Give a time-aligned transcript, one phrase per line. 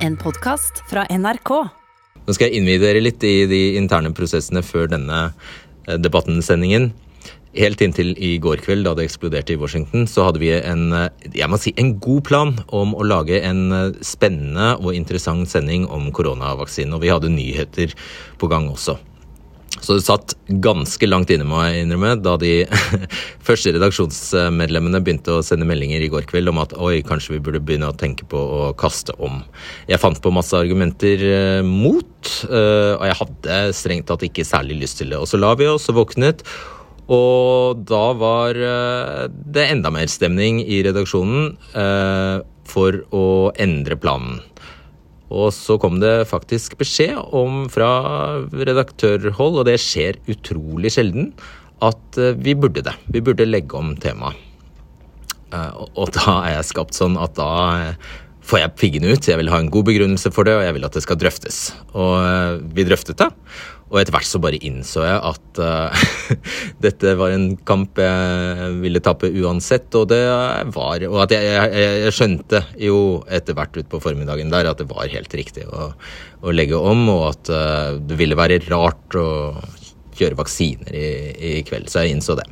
[0.00, 1.50] En podkast fra NRK.
[2.24, 6.86] Nå skal jeg innvie dere litt i de interne prosessene før denne eh, debattensendingen.
[7.52, 11.28] Helt inntil i går kveld, da det eksploderte i Washington, så hadde vi en, eh,
[11.36, 15.84] jeg må si, en god plan om å lage en eh, spennende og interessant sending
[15.92, 16.96] om koronavaksine.
[16.96, 17.92] Og vi hadde nyheter
[18.40, 18.96] på gang også.
[19.80, 22.66] Så det satt ganske langt inne, må jeg innrømme, da de
[23.46, 27.62] første redaksjonsmedlemmene begynte å sende meldinger i går kveld om at oi, kanskje vi burde
[27.64, 29.40] begynne å tenke på å kaste om.
[29.90, 34.82] Jeg fant på masse argumenter eh, mot, eh, og jeg hadde strengt tatt ikke særlig
[34.82, 35.20] lyst til det.
[35.20, 36.44] Og så la vi oss og våknet.
[37.10, 41.56] Og da var eh, det enda mer stemning i redaksjonen
[42.70, 43.26] for å
[43.58, 44.38] endre planen.
[45.30, 47.90] Og så kom det faktisk beskjed om fra
[48.50, 51.30] redaktørhold, og det skjer utrolig sjelden,
[51.86, 52.96] at eh, vi burde det.
[53.14, 54.38] Vi burde legge om temaet.
[55.54, 58.10] Eh, og da er jeg skapt sånn at da eh,
[58.46, 59.30] får jeg piggene ut.
[59.30, 61.60] Jeg vil ha en god begrunnelse for det, og jeg vil at det skal drøftes.
[61.94, 63.30] Og vi drøftet det.
[63.90, 66.04] Og etter hvert så bare innså jeg at uh,
[66.84, 69.90] dette var en kamp jeg ville tappe uansett.
[69.98, 70.20] Og det
[70.76, 74.88] var Og at jeg, jeg, jeg skjønte jo etter hvert utpå formiddagen der at det
[74.90, 75.90] var helt riktig å,
[76.40, 79.28] å legge om, og at uh, det ville være rart å
[80.20, 81.90] kjøre vaksiner i, i kveld.
[81.90, 82.46] Så jeg innså det.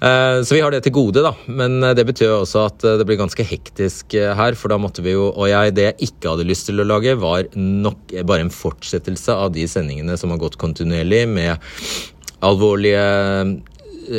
[0.00, 1.34] Eh, så vi har det til gode, da.
[1.46, 4.56] Men eh, det betyr også at eh, det blir ganske hektisk her.
[4.56, 7.18] For da måtte vi jo Og jeg, det jeg ikke hadde lyst til å lage,
[7.20, 11.60] var nok bare en fortsettelse av de sendingene som har gått kontinuerlig, med
[12.40, 13.02] alvorlige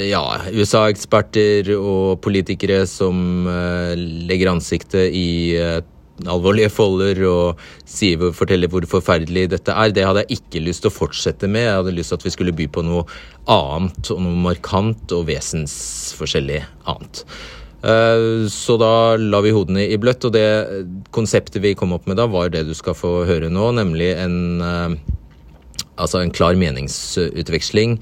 [0.06, 0.22] ja,
[0.54, 3.48] USA-eksperter og politikere som
[3.98, 5.58] legger ansiktet i
[6.30, 9.94] alvorlige folder og sier, forteller hvor forferdelig dette er.
[9.96, 11.68] Det hadde jeg ikke lyst til å fortsette med.
[11.68, 13.08] Jeg hadde lyst til at vi skulle by på noe
[13.50, 16.62] annet og noe markant og vesensforskjellig
[16.92, 17.26] annet.
[17.82, 20.46] Eh, så da la vi hodene i bløtt, og det
[21.16, 24.38] konseptet vi kom opp med da, var det du skal få høre nå, nemlig en,
[24.62, 24.98] eh,
[25.98, 27.98] altså en klar meningsutveksling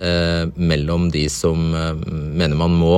[0.00, 2.96] eh, mellom de som mener man må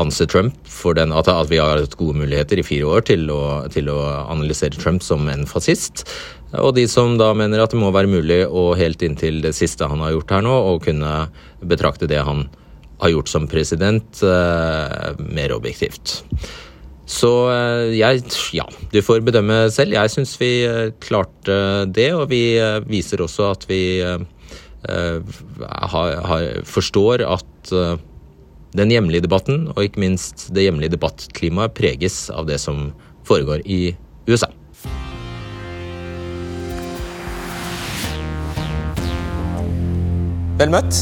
[0.00, 3.42] anse Trump for den, at, vi har hatt gode muligheter i fire år til å,
[3.72, 3.98] til å,
[4.32, 6.06] analysere Trump som en fascist.
[6.60, 9.88] Og de som da mener at det må være mulig å helt inntil det siste
[9.88, 11.14] han har gjort her nå, å kunne
[11.64, 12.46] betrakte det han
[13.02, 16.20] har gjort som president, eh, mer objektivt.
[17.08, 18.22] Så eh, jeg
[18.54, 19.96] Ja, du får bedømme selv.
[19.96, 24.22] Jeg syns vi eh, klarte det, og vi eh, viser også at vi eh,
[24.86, 27.72] har, har, forstår at
[28.72, 32.90] den hjemlige debatten, og ikke minst det hjemlige debattklimaet, preges av det som
[33.28, 33.94] foregår i
[34.28, 34.48] USA.
[40.60, 40.96] Vel møtt.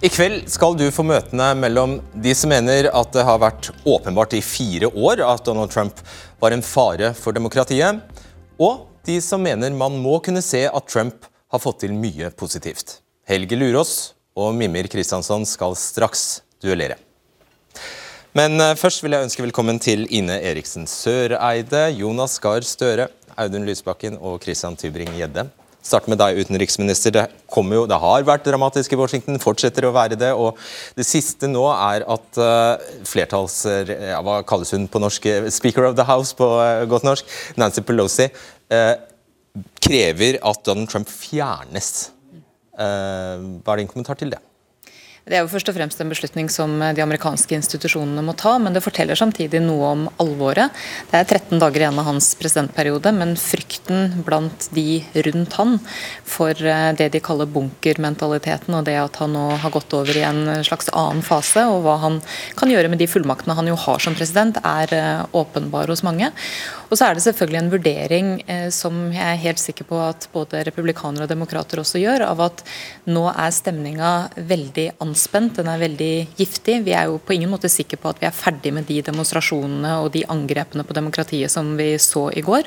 [0.00, 4.32] I kveld skal du få møtene mellom de som mener at det har vært åpenbart
[4.38, 6.00] i fire år at Donald Trump
[6.40, 8.00] var en fare for demokratiet,
[8.60, 13.00] og de som mener man må kunne se at Trump har fått til mye positivt.
[13.28, 13.94] Helge Lurås
[14.38, 16.98] og Mimir Kristiansson skal straks duellere.
[18.36, 23.08] Men eh, først vil jeg ønske velkommen til Ine Eriksen Søreide, Jonas Gahr Støre,
[23.40, 25.48] Audun Lysbakken og Christian Tybring-Gjedde.
[25.82, 27.14] Start med deg, utenriksminister.
[27.16, 27.22] Det,
[27.56, 30.28] jo, det, har vært dramatisk i Washington, fortsetter å være det.
[30.36, 30.60] og
[30.94, 33.62] Det siste nå er at uh, flertalls...
[33.64, 35.30] Ja, hva kalles hun på norsk?
[35.48, 37.32] Speaker of the House på uh, godt norsk.
[37.56, 38.28] Nancy Pelosi.
[38.68, 38.92] Uh,
[39.80, 42.10] krever at Donald Trump fjernes.
[42.76, 44.38] hva er din kommentar til det?
[45.30, 48.74] Det er jo først og fremst en beslutning som de amerikanske institusjonene må ta, men
[48.74, 50.74] det forteller samtidig noe om alvoret.
[51.12, 55.76] Det er 13 dager igjen av hans presidentperiode, men frykten blant de rundt han
[56.26, 60.26] for eh, det de kaller bunkermentaliteten, og det at han nå har gått over i
[60.26, 62.18] en slags annen fase, og hva han
[62.58, 66.34] kan gjøre med de fullmaktene han jo har som president, er eh, åpenbar hos mange.
[66.90, 70.26] Og så er det selvfølgelig en vurdering eh, som jeg er helt sikker på at
[70.32, 72.64] både republikanere og demokrater også gjør, av at
[73.06, 74.10] nå er stemninga
[74.50, 76.80] veldig anspent, den er veldig giftig.
[76.86, 80.00] Vi er jo på ingen måte sikre på at vi er ferdig med de demonstrasjonene
[80.02, 82.66] og de angrepene på demokratiet som vi så i går.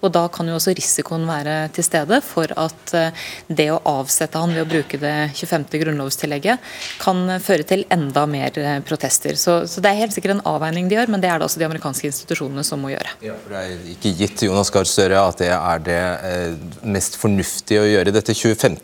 [0.00, 4.40] Og da kan jo også risikoen være til stede for at eh, det å avsette
[4.40, 5.66] han ved å bruke det 25.
[5.82, 6.70] grunnlovstillegget
[7.02, 9.36] kan føre til enda mer eh, protester.
[9.40, 11.60] Så, så det er helt sikkert en avveining de gjør, men det er det også
[11.62, 13.16] de amerikanske institusjonene som må gjøre.
[13.24, 16.00] Ja, for det er ikke gitt Jonas Gahr Støre at det er det
[16.30, 16.56] eh,
[16.96, 18.16] mest fornuftige å gjøre.
[18.16, 18.80] Dette 25.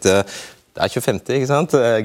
[0.76, 1.72] Det er 25., ikke sant?
[1.76, 1.98] Eh,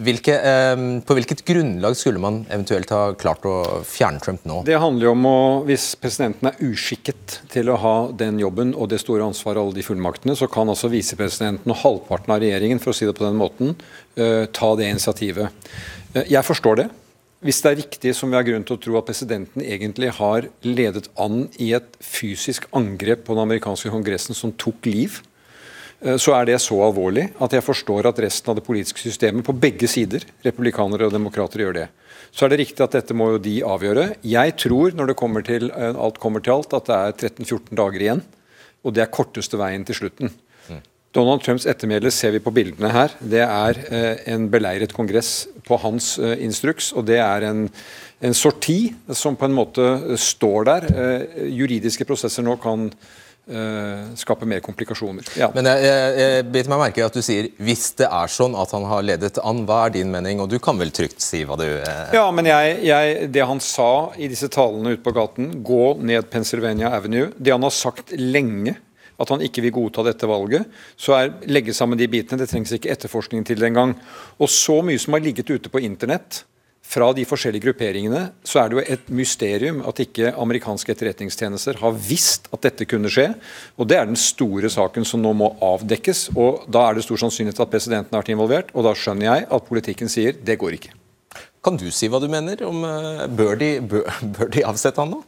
[0.00, 4.62] Eh, hvilke, på hvilket grunnlag skulle man eventuelt ha klart å fjerne Trump nå?
[4.64, 8.88] Det handler jo om å, Hvis presidenten er uskikket til å ha den jobben og
[8.90, 12.80] det store ansvaret og alle de fullmaktene, så kan altså visepresidenten og halvparten av regjeringen
[12.80, 13.76] for å si det på den måten,
[14.16, 15.48] ta det initiativet.
[16.28, 16.90] Jeg forstår det.
[17.40, 20.48] hvis det er riktig som vi har grunn til å tro at presidenten egentlig har
[20.66, 25.29] ledet an i et fysisk angrep på den amerikanske kongressen som tok liv, eh,
[26.00, 29.52] så er det så alvorlig at jeg forstår at resten av det politiske systemet på
[29.52, 31.86] begge sider, republikanere og demokrater, gjør det.
[32.32, 34.06] Så er det riktig at dette må jo de avgjøre.
[34.24, 37.76] Jeg tror, når det kommer til, eh, alt kommer til alt, at det er 13-14
[37.76, 38.22] dager igjen.
[38.84, 40.32] Og det er korteste veien til slutten.
[41.10, 43.10] Donald Trumps ettermæle ser vi på bildene her.
[43.18, 47.64] Det er eh, en beleiret kongress på hans eh, instruks, og det er en,
[48.22, 50.86] en, sorti som på en måte står der.
[50.86, 52.94] Eh, juridiske prosesser nå kan eh,
[54.20, 55.26] skape mer komplikasjoner.
[55.40, 55.48] Ja.
[55.54, 58.54] Men jeg, jeg, jeg biter meg merke i at du sier hvis det er sånn
[58.58, 59.64] at han har ledet an.
[59.68, 60.42] Hva er din mening?
[60.42, 62.14] Og du kan vel trygt si hva du eh...
[62.16, 66.92] Ja, men jeg, det han sa i disse talene ute på gaten, gå ned Pennsylvania
[66.94, 68.76] Avenue, det han har sagt lenge
[69.20, 72.40] at han ikke vil godta dette valget, så er legge sammen de bitene.
[72.40, 73.92] Det trengs ikke etterforskning til det engang.
[74.40, 76.44] Og så mye som har ligget ute på internett
[76.82, 81.94] fra de forskjellige grupperingene, så er det jo et mysterium at ikke amerikanske etterretningstjenester har
[81.94, 83.28] visst at dette kunne skje.
[83.78, 86.30] Og Det er den store saken som nå må avdekkes.
[86.36, 88.74] og Da er det stor sannsynlighet at presidenten har vært involvert.
[88.74, 90.92] og Da skjønner jeg at politikken sier det går ikke.
[91.60, 92.62] Kan du si hva du mener?
[92.64, 95.20] Om, eh, bør, de, bør, bør de avsette han nå?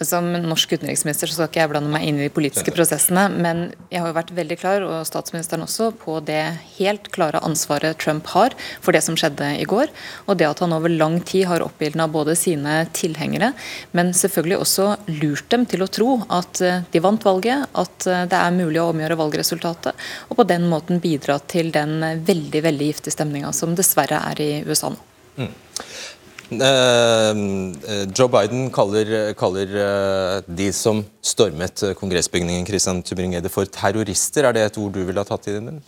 [0.00, 3.74] Som norsk utenriksminister så skal ikke jeg blande meg inn i de politiske prosessene, men
[3.92, 6.40] jeg har jo vært veldig klar, og statsministeren også, på det
[6.78, 9.92] helt klare ansvaret Trump har for det som skjedde i går.
[10.26, 13.52] Og det at han over lang tid har oppildna både sine tilhengere,
[13.92, 14.88] men selvfølgelig også
[15.20, 18.80] lurt dem til å tro at eh, de vant valget, at eh, det er mulig
[18.80, 23.76] å omgjøre valgresultatet, og på den måten bidra til den veldig, veldig giftige stemninga som
[23.76, 25.09] dessverre er i USA nå.
[25.40, 25.52] Mm.
[26.50, 34.44] Eh, eh, Joe Biden kaller, kaller, eh, de som stormet kongressbygningen Christian Tubring-Gjedde for terrorister.
[34.44, 35.80] Er det et ord du ville ha tatt i din munn?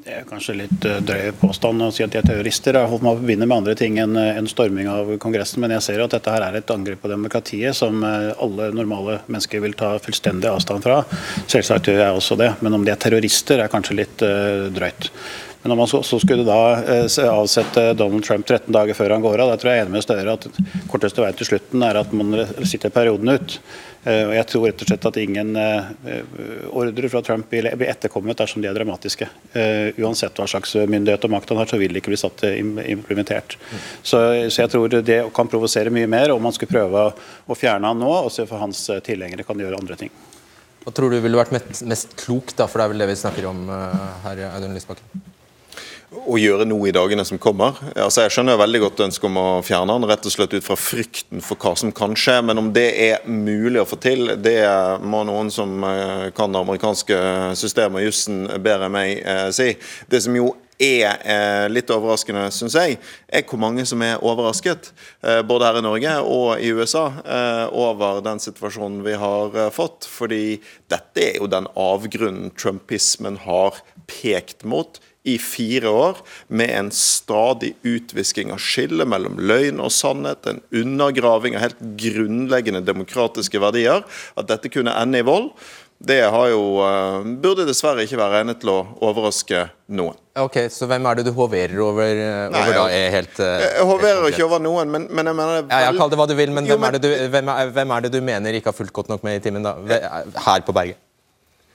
[0.00, 2.74] Det er kanskje litt drøy påstand å si at de er terrorister.
[2.74, 6.00] Jeg holdt meg å med andre ting enn en storming av Kongressen, men jeg ser
[6.02, 10.48] at dette her er et angrep på demokratiet som alle normale mennesker vil ta fullstendig
[10.48, 11.02] avstand fra.
[11.44, 14.24] Selvsagt gjør jeg også det, men om de er terrorister er kanskje litt
[14.72, 15.12] drøyt.
[15.62, 19.42] Men om man så skulle da eh, avsette Donald Trump 13 dager før han går
[19.42, 20.46] av, da tror jeg jeg er enig med Støre at
[20.88, 22.32] korteste veien til slutten er at man
[22.64, 23.56] sitter perioden ut.
[24.08, 25.90] Eh, og Jeg tror rett og slett at ingen eh,
[26.72, 29.28] ordre fra Trump blir etterkommet dersom de er dramatiske.
[30.00, 33.58] Uansett hva slags myndighet og makt han har, så vil det ikke bli satt implementert.
[34.02, 38.00] Så, jeg tror det kan provosere mye mer om man skulle prøve å fjerne han
[38.00, 40.14] nå, og se for hans tilhengere kan gjøre andre ting.
[40.80, 43.50] Hva tror du ville vært mest klokt, da, for det er vel det vi snakker
[43.50, 43.68] om
[44.24, 45.20] her, Audun Lysbakken?
[46.10, 47.76] Å gjøre noe i dagene som kommer.
[47.94, 50.76] Altså jeg skjønner veldig godt ønsket om å fjerne den, rett og slett ut fra
[50.78, 52.40] frykten for hva som kan skje.
[52.46, 54.58] Men om det er mulig å få til, det
[55.06, 57.20] må noen som eh, kan det amerikanske
[57.58, 59.70] systemet og jussen bedre enn meg eh, si.
[60.10, 62.96] Det som jo er eh, litt overraskende, syns jeg,
[63.28, 64.90] er hvor mange som er overrasket,
[65.22, 69.70] eh, både her i Norge og i USA, eh, over den situasjonen vi har eh,
[69.74, 70.08] fått.
[70.08, 70.58] Fordi
[70.90, 73.78] dette er jo den avgrunnen trumpismen har
[74.10, 74.98] pekt mot
[75.28, 81.58] i fire år, med en stadig utvisking av skillet mellom løgn og sannhet, en undergraving
[81.58, 84.06] av helt grunnleggende demokratiske verdier,
[84.36, 85.52] at dette kunne ende i vold,
[86.00, 90.16] det jo, uh, burde dessverre ikke være egnet til å overraske noen.
[90.40, 92.86] Ok, Så hvem er det du hoverer over, Nei, over da?
[92.88, 95.68] Er helt, uh, jeg hoverer ikke over noen, men, men jeg mener vel...
[95.68, 98.06] ja, Kall det hva du vil, men, jo, hvem, er du, hvem, er, hvem, er
[98.06, 99.76] det du, mener ikke har fulgt godt nok med i timen da?
[100.40, 101.02] her på berget?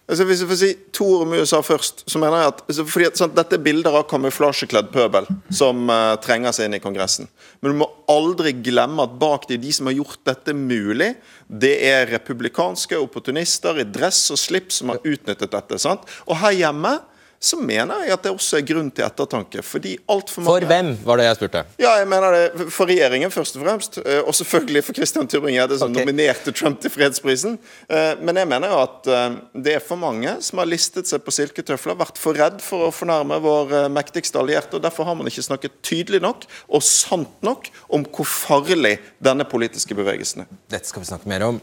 [0.05, 2.83] Altså, hvis jeg får si to ord om USA først, så mener jeg at altså,
[2.85, 6.81] fordi at, sånn, Dette er bilder av kamuflasjekledd pøbel som uh, trenger seg inn i
[6.83, 7.29] Kongressen.
[7.59, 11.15] Men du må aldri glemme at bak de, de som har gjort dette mulig,
[11.49, 15.81] det er republikanske opportunister i dress og slips som har utnyttet dette.
[15.81, 16.05] sant?
[16.29, 16.99] Og her hjemme
[17.45, 19.61] så mener jeg at det også er grunn til ettertanke.
[19.61, 20.65] fordi alt For mange...
[20.65, 21.61] For hvem, var det jeg spurte?
[21.77, 23.99] Ja, jeg mener det For regjeringen, først og fremst.
[24.01, 26.01] Eh, og selvfølgelig for Christian Tybring-Gjedde, som okay.
[26.01, 27.59] nominerte Trump til fredsprisen.
[27.85, 29.37] Eh, men jeg mener jo at eh,
[29.67, 32.93] det er for mange som har listet seg på silketøfler, vært for redd for å
[32.95, 34.79] fornærme vår mektigste allierte.
[34.79, 39.45] og Derfor har man ikke snakket tydelig nok og sant nok om hvor farlig denne
[39.45, 40.49] politiske bevegelsen er.
[40.73, 41.61] Dette skal vi snakke mer om.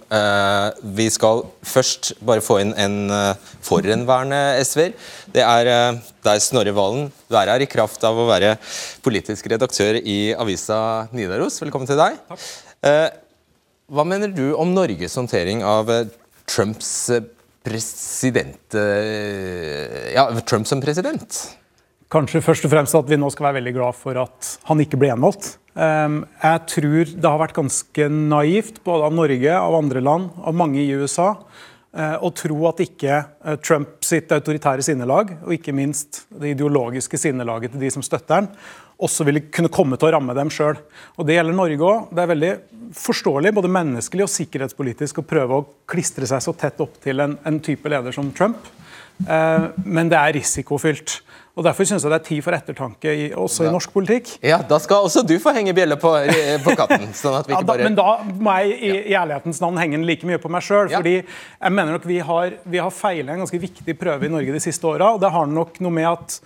[0.94, 2.96] Vi skal først bare få inn en
[3.64, 4.94] forhenværende SV-er.
[5.34, 5.71] Det er
[6.24, 7.08] deg, Snorre Valen.
[7.28, 8.54] Du er her i kraft av å være
[9.04, 11.60] politisk redaktør i avisa Nidaros.
[11.62, 12.18] Velkommen til deg.
[12.28, 12.44] Takk.
[12.88, 13.08] Eh,
[13.92, 16.06] hva mener du om Norges håndtering av eh,
[16.48, 17.10] Trumps
[17.62, 21.36] president Ja, Trump som president?
[22.12, 24.98] Kanskje først og fremst at vi nå skal være veldig glad for at han ikke
[25.00, 25.54] ble gjenvalgt.
[25.72, 30.82] Jeg tror det har vært ganske naivt, både av Norge, av andre land, av mange
[30.82, 31.30] i USA,
[31.92, 33.18] og tro at ikke
[33.60, 38.48] Trump sitt autoritære sinnelag, og ikke minst det ideologiske sinnelaget til de som støtter han,
[39.02, 40.78] også ville kunne komme til å ramme dem sjøl.
[41.18, 42.12] Det gjelder Norge òg.
[42.14, 42.52] Det er veldig
[42.96, 47.36] forståelig, både menneskelig og sikkerhetspolitisk, å prøve å klistre seg så tett opp til en,
[47.44, 48.70] en type leder som Trump.
[49.26, 51.20] Eh, men det er risikofylt.
[51.52, 54.30] Og Derfor syns jeg det er tid for ettertanke i, også i norsk politikk.
[54.40, 56.12] Ja, Da skal også du få henge bjelle på,
[56.64, 57.10] på katten.
[57.18, 57.84] sånn at vi ikke bare...
[57.84, 60.48] Ja, da, men da må jeg i, i ærlighetens navn henge den like mye på
[60.52, 60.88] meg sjøl.
[60.88, 61.02] Ja.
[61.02, 64.56] Fordi jeg mener nok vi har, vi har feilet en ganske viktig prøve i Norge
[64.56, 65.12] de siste åra.
[65.12, 66.38] Og det har nok noe med at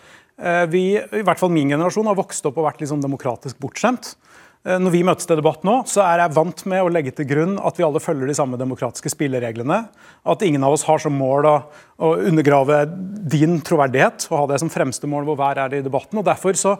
[0.43, 4.17] eh, vi, i hvert fall min generasjon, har vokst opp og vært liksom demokratisk bortskjemt.
[4.67, 7.29] Eh, når vi møtes til debatt nå, så er jeg vant med å legge til
[7.31, 9.79] grunn at vi alle følger de samme demokratiske spillereglene.
[10.27, 11.55] At ingen av oss har som mål å,
[12.03, 12.81] å undergrave
[13.31, 16.19] din troverdighet og ha det som fremste mål hvor hver er det i debatten.
[16.19, 16.75] og Derfor så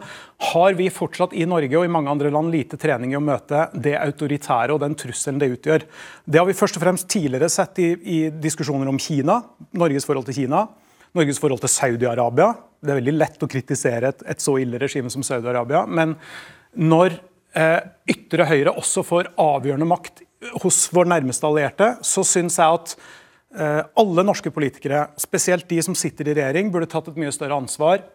[0.49, 3.69] har vi fortsatt i Norge og i mange andre land lite trening i å møte
[3.71, 5.87] det autoritære og den trusselen det utgjør.
[6.27, 9.39] Det har vi først og fremst tidligere sett i, i diskusjoner om Kina,
[9.79, 10.65] Norges forhold til Kina.
[11.15, 12.51] Norges forhold til Saudi-Arabia.
[12.83, 15.85] Det er veldig lett å kritisere et, et så ille regime som Saudi-Arabia.
[15.87, 16.17] Men
[16.75, 17.15] når
[17.57, 20.23] ytre høyre også får avgjørende makt
[20.61, 22.93] hos vår nærmeste allierte, så syns jeg at
[23.57, 27.57] eh, alle norske politikere, spesielt de som sitter i regjering, burde tatt et mye større
[27.57, 28.05] ansvar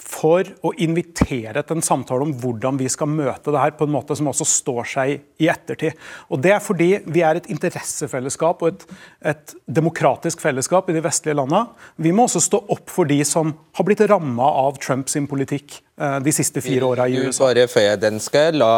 [0.00, 3.92] for å invitere til en samtale om hvordan vi skal møte det her på en
[3.92, 5.98] måte som også står seg i ettertid.
[6.32, 8.86] Og Det er fordi vi er et interessefellesskap og et,
[9.34, 11.66] et demokratisk fellesskap i de vestlige landene.
[12.00, 15.89] Vi må også stå opp for de som har blitt ramma av Trumps politikk Eh,
[16.00, 17.50] de siste fire åra i USA.
[17.50, 18.70] Bare før den skal jeg la,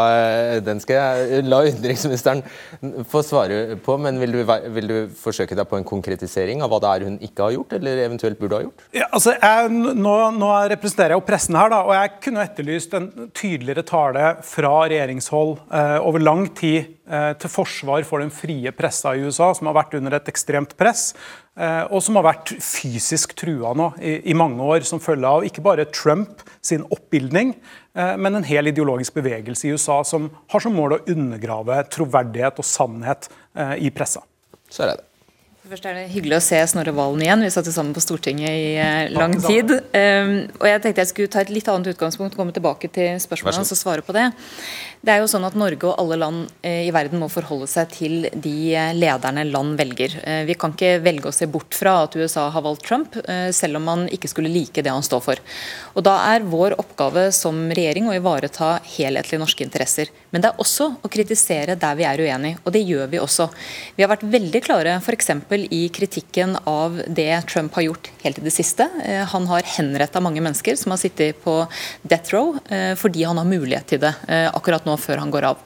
[0.65, 2.43] den skal jeg la utenriksministeren
[3.09, 4.41] få svare på, men vil du,
[4.75, 7.77] vil du, forsøke deg på en konkretisering av hva det er hun ikke har gjort,
[7.79, 8.85] eller eventuelt burde ha gjort?
[8.97, 12.97] Ja, altså, jeg, nå, nå, representerer jeg jo pressen her, da, og jeg kunne etterlyst
[12.99, 18.73] en tydeligere tale fra regjeringshold eh, over lang tid eh, til forsvar for den frie
[18.77, 21.11] pressa i USA, som har vært under et ekstremt press.
[21.53, 25.45] Eh, og som har vært fysisk trua nå i, i, mange år, som følge av
[25.45, 27.53] ikke bare Trump sin oppbildning,
[27.93, 32.63] eh, men en hel ideologisk bevegelse i USA som har som mål å undergrave troverdighet
[32.63, 34.25] og sannhet eh, i pressa.
[34.73, 35.12] Så er det.
[35.63, 37.43] Først er det hyggelig å se Snorre Valen igjen.
[37.47, 39.71] Vi satt sammen på Stortinget i uh, lang tid.
[39.95, 43.21] Um, og jeg tenkte jeg skulle ta et litt annet utgangspunkt, og komme tilbake til
[43.23, 44.25] spørsmålet hans og svare på det.
[45.07, 47.95] Det er jo sånn at Norge og alle land uh, i verden må forholde seg
[47.95, 48.57] til de
[48.99, 50.19] lederne land velger.
[50.51, 53.15] Vi kan ikke velge å se bort fra at USA har valgt Trump,
[53.55, 55.47] selv om man ikke skulle like det han står for.
[55.95, 60.11] Og Da er vår oppgave som regjering å ivareta helhetlige norske interesser.
[60.33, 63.49] Men det er også å kritisere der vi er uenige, og det gjør vi også.
[63.97, 65.31] Vi har vært veldig klare f.eks
[65.73, 68.87] i kritikken av det Trump har gjort helt i det siste.
[69.05, 71.59] Eh, han har henretta mange mennesker som har sittet på
[72.03, 75.47] death row eh, fordi han har mulighet til det eh, akkurat nå før han går
[75.51, 75.61] av.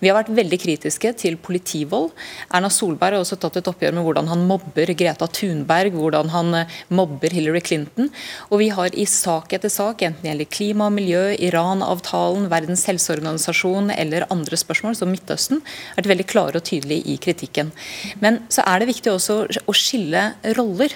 [0.00, 2.12] Vi har vært veldig kritiske til politivold.
[2.54, 6.62] Erna Solberg har også tatt et oppgjør med hvordan han mobber Greta Thunberg, hvordan han
[6.94, 8.12] mobber Hillary Clinton.
[8.50, 12.86] Og vi har i sak etter sak, enten det gjelder klima og miljø, Iran-avtalen, Verdens
[12.90, 15.62] helseorganisasjon eller andre spørsmål som Midtøsten,
[15.96, 17.72] vært veldig klare og tydelige i kritikken.
[18.20, 20.24] Men så er det viktig også å skille
[20.58, 20.94] roller.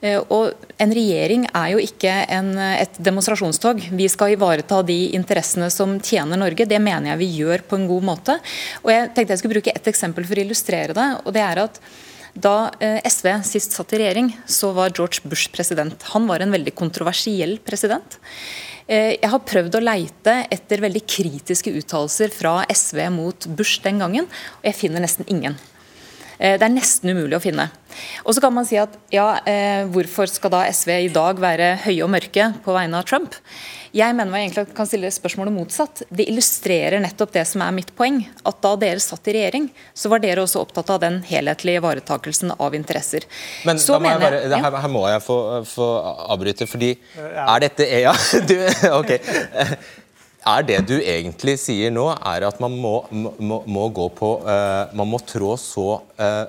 [0.00, 3.80] Eh, og En regjering er jo ikke en, et demonstrasjonstog.
[3.96, 6.66] Vi skal ivareta de interessene som tjener Norge.
[6.68, 8.36] Det mener jeg vi gjør på en god måte.
[8.82, 11.08] Og jeg tenkte jeg skulle bruke ett eksempel for å illustrere det.
[11.24, 11.80] og det er at
[12.36, 16.02] da eh, SV sist satt i regjering, så var George Bush president.
[16.12, 18.18] Han var en veldig kontroversiell president.
[18.86, 23.98] Eh, jeg har prøvd å leite etter veldig kritiske uttalelser fra SV mot Bush den
[24.02, 24.28] gangen,
[24.60, 25.56] og jeg finner nesten ingen.
[26.38, 27.66] Eh, det er nesten umulig å finne.
[28.22, 31.74] Og så kan man si at ja, eh, hvorfor skal da SV i dag være
[31.86, 33.34] høye og mørke på vegne av Trump?
[33.96, 36.02] Jeg mener man egentlig kan stille spørsmålet motsatt.
[36.12, 38.18] Det illustrerer nettopp det som er mitt poeng.
[38.44, 42.52] At da dere satt i regjering, så var dere også opptatt av den helhetlige ivaretakelsen
[42.58, 43.24] av interesser.
[43.64, 45.38] Men så må mener, bare, her, her, må jeg få,
[45.70, 45.88] få
[46.34, 48.12] avbryte, fordi er dette EA?
[48.50, 48.58] du,
[48.92, 49.14] ok.
[50.46, 54.92] Er det du egentlig sier nå, er at man må, må, må gå på uh,
[54.94, 55.88] Man må trå så
[56.20, 56.44] uh,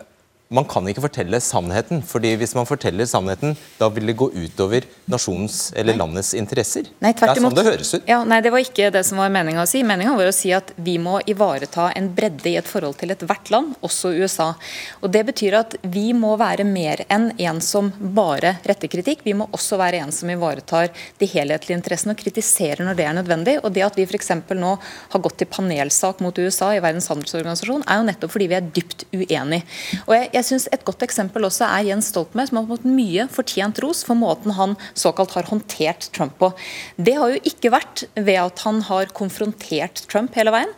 [0.49, 2.01] man kan ikke fortelle sannheten.
[2.05, 6.87] fordi Hvis man forteller sannheten, da vil det gå utover nasjonens eller landets interesser.
[7.03, 8.07] Nei, det er sånn det høres ut.
[8.07, 9.83] Ja, nei, Det var ikke det som var meninga å si.
[9.83, 13.51] Meninga var å si at vi må ivareta en bredde i et forhold til ethvert
[13.51, 14.53] land, også USA.
[15.01, 19.25] Og Det betyr at vi må være mer enn en som bare retter kritikk.
[19.25, 20.89] Vi må også være en som ivaretar
[21.19, 23.57] de helhetlige interessene og kritiserer når det er nødvendig.
[23.63, 24.31] Og Det at vi f.eks.
[24.55, 24.77] nå
[25.11, 28.71] har gått til panelsak mot USA i Verdens handelsorganisasjon, er jo nettopp fordi vi er
[28.71, 29.63] dypt uenige.
[30.07, 33.27] Og jeg, jeg synes Et godt eksempel også er Jens Stoltenberg, som har fått mye
[33.33, 36.51] fortjent ros for måten han såkalt har håndtert Trump på.
[36.95, 40.73] Det har jo ikke vært ved at han har konfrontert Trump hele veien,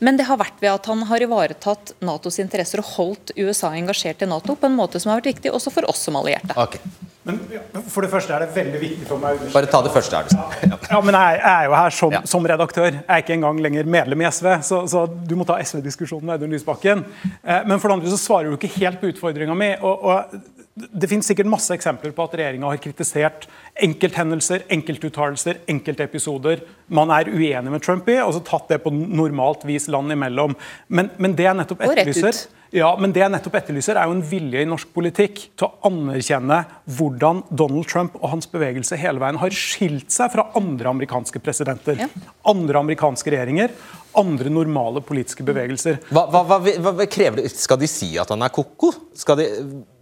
[0.00, 4.24] men det har vært ved at han har ivaretatt Natos interesser og holdt USA engasjert
[4.24, 6.56] i Nato på en måte som har vært viktig også for oss som allierte.
[6.56, 6.80] Okay.
[7.22, 7.38] Men
[7.86, 10.22] For det første er det veldig viktig for meg Bare ta det første.
[10.34, 12.88] Ja, ja men jeg, er jo her som, som, redaktør.
[12.90, 16.40] Jeg er ikke engang lenger medlem i SV, så, så du må ta SV-diskusjonen med
[16.40, 17.04] Audun Lysbakken.
[17.22, 19.70] Eh, men for det andre så svarer du ikke helt på utfordringa mi.
[19.80, 20.34] Og, og,
[20.72, 23.44] det finnes sikkert masse eksempler på at regjeringa har kritisert
[23.80, 26.60] enkelthendelser, enkeltuttalelser, enkeltepisoder
[26.92, 30.56] man er uenig med Trump i, og så tatt det på normalt vis land imellom.
[30.92, 34.22] Men, men det jeg nettopp etterlyser ja, men det jeg nettopp etterlyser, er jo en
[34.24, 36.62] vilje i norsk politikk til å anerkjenne
[36.96, 42.00] hvordan Donald Trump og hans bevegelse hele veien har skilt seg fra andre amerikanske presidenter.
[42.00, 42.08] Ja.
[42.48, 43.76] Andre amerikanske regjeringer
[44.18, 45.98] andre normale politiske bevegelser.
[46.12, 47.52] Hva, hva, hva, hva, krever det?
[47.56, 48.92] Skal de si at han er ko-ko?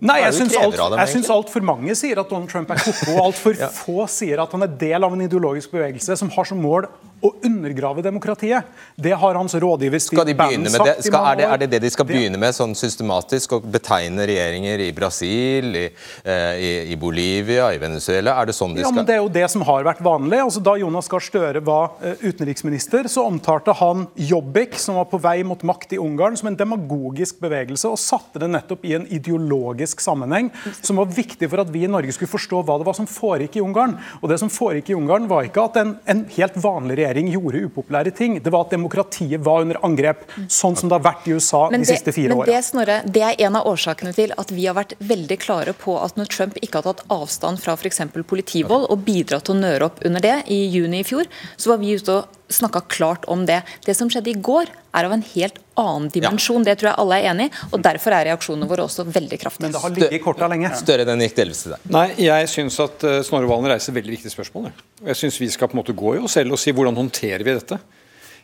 [0.02, 3.16] Nei, jeg syns altfor alt for mange sier at Donald Trump er ko-ko.
[3.22, 3.70] Altfor ja.
[3.74, 6.88] få sier at han er del av en ideologisk bevegelse som har som mål
[7.20, 8.68] å undergrave demokratiet.
[8.96, 10.94] Det har hans rådgiver Steve Bannon sagt det?
[11.04, 13.58] Skal, er, det, er, det, det de skal begynne med sånn systematisk?
[13.58, 15.84] Å betegne regjeringer i Brasil, i,
[16.24, 18.38] eh, i, i, Bolivia, i Venezuela?
[18.40, 20.40] Er det sånn de skal Ja, men Det er jo det som har vært vanlig.
[20.46, 25.20] Altså, da Jonas Gahr Støre var uh, utenriksminister, så omtalte han Jobbik, som var på
[25.20, 29.06] vei mot makt i Ungarn, som en demagogisk bevegelse, og satte det nettopp i en
[29.12, 30.48] ideologisk sammenheng
[30.80, 33.49] som var viktig for at vi i Norge skulle forstå hva det var som foregikk
[33.58, 33.98] i Ungarn.
[34.20, 37.30] Og det som foregikk i Ungarn, var ikke at en, en helt vanlig regjering regjering
[37.34, 38.38] gjorde upopulære ting.
[38.42, 41.82] Det var at demokratiet var under angrep, sånn som det har vært i USA men
[41.82, 42.46] de det, siste fire årene.
[42.46, 45.74] Men det, Snorre, det er en av årsakene til at vi har vært veldig klare
[45.76, 48.02] på at når Trump ikke har tatt avstand fra f.eks.
[48.30, 51.82] politivold og bidratt til å nøre opp under det i juni i fjor, så var
[51.82, 53.60] vi ute og snakka klart om det.
[53.86, 56.64] Det som skjedde i går, er av en helt annen dimensjon.
[56.64, 56.70] Ja.
[56.70, 57.52] Det tror jeg alle er enig i.
[57.70, 59.68] og Derfor er reaksjonene våre også veldig kraftige.
[59.68, 60.72] Men det har ligget i korta lenge.
[60.80, 61.88] Større enn gikk delvis til deg.
[61.94, 64.70] Nei, jeg syns at uh, Snorre Valen reiser veldig viktige spørsmål.
[65.06, 67.46] Jeg syns vi skal på en måte gå i oss selv og si hvordan håndterer
[67.46, 67.78] vi dette.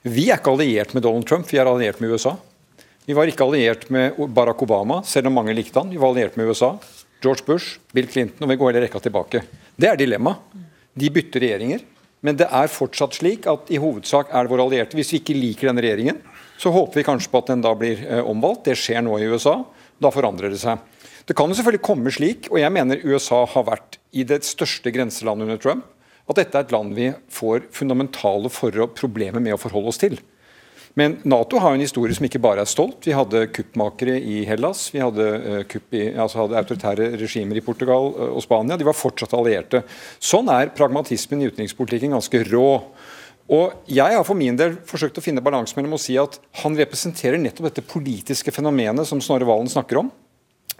[0.07, 2.37] Vi er ikke alliert med Donald Trump, vi er alliert med USA.
[3.07, 5.91] Vi var ikke alliert med Barack Obama, selv om mange likte han.
[5.91, 6.73] Vi var alliert med USA.
[7.23, 9.43] George Bush, Bill Clinton, og vi går hele rekka tilbake.
[9.75, 10.65] Det er dilemmaet.
[10.97, 11.85] De bytter regjeringer.
[12.26, 14.99] Men det er fortsatt slik at i hovedsak er det våre allierte.
[14.99, 16.18] Hvis vi ikke liker denne regjeringen,
[16.59, 18.64] så håper vi kanskje på at den da blir eh, omvalgt.
[18.66, 19.61] Det skjer nå i USA.
[20.02, 20.83] Da forandrer det seg.
[21.26, 24.93] Det kan jo selvfølgelig komme slik, og jeg mener USA har vært i det største
[24.95, 25.86] grenselandet under Trump,
[26.26, 30.19] at dette er et land vi får fundamentale problemer med å forholde oss til.
[30.97, 33.04] Men Nato har en historie som ikke bare er stolt.
[33.04, 34.87] Vi hadde kuppmakere i Hellas.
[34.95, 38.78] Vi hadde, uh, i, altså hadde autoritære regimer i Portugal uh, og Spania.
[38.80, 39.82] De var fortsatt allierte.
[40.17, 42.71] Sånn er pragmatismen i utenrikspolitikken ganske rå.
[43.52, 46.80] Og Jeg har for min del forsøkt å finne balanse mellom å si at han
[46.80, 50.09] representerer nettopp dette politiske fenomenet som Snorre Valen snakker om.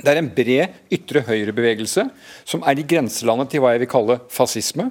[0.01, 2.09] Det er en bred ytre høyre-bevegelse
[2.49, 4.91] som er i grenselandet til hva jeg vil kalle fascisme.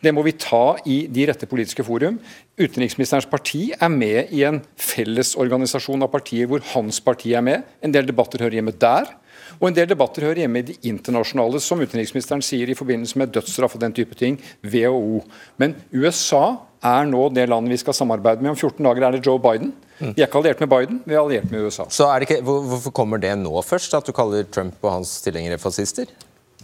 [0.00, 2.16] Det må vi ta i de rette politiske forum.
[2.56, 7.66] Utenriksministerens parti er med i en fellesorganisasjon av partier hvor hans parti er med.
[7.84, 9.12] En del debatter hører hjemme der.
[9.60, 13.32] Og en del debatter hører hjemme i de internasjonale, som utenriksministeren sier i forbindelse med
[13.34, 15.20] dødsstraff og den type ting, WHO.
[15.60, 16.44] Men USA
[16.80, 18.54] er nå det landet vi skal samarbeide med.
[18.54, 19.74] Om 14 dager er det Joe Biden.
[20.00, 21.84] Vi er ikke alliert med Biden, vi er alliert med USA.
[21.92, 26.08] Så ikke, Hvorfor kommer det nå først, at du kaller Trump og hans tilhengere fascister?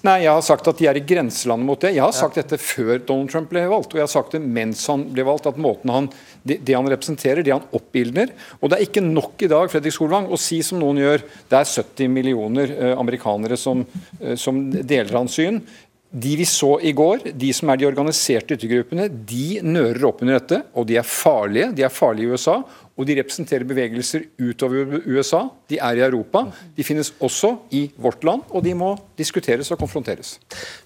[0.05, 1.95] Nei, Jeg har sagt at de er i grenselandet mot det.
[1.97, 3.95] Jeg har sagt dette før Donald Trump ble valgt.
[3.95, 6.09] Og jeg har sagt det mens han ble valgt, at måten han,
[6.45, 9.97] det, det han representerer, det han oppildner Og det er ikke nok i dag Fredrik
[9.97, 13.87] Solvang, å si som noen gjør, det er 70 millioner eh, amerikanere som,
[14.21, 15.63] eh, som deler hans syn.
[16.11, 20.38] De vi så i går, de som er de organiserte yttergruppene, de nører opp under
[20.38, 20.61] dette.
[20.79, 21.73] Og de er farlige.
[21.77, 22.61] De er farlige i USA.
[22.97, 25.42] Og de representerer bevegelser utover USA.
[25.69, 26.47] De er i Europa.
[26.77, 30.37] De finnes også i vårt land, og de må diskuteres og konfronteres.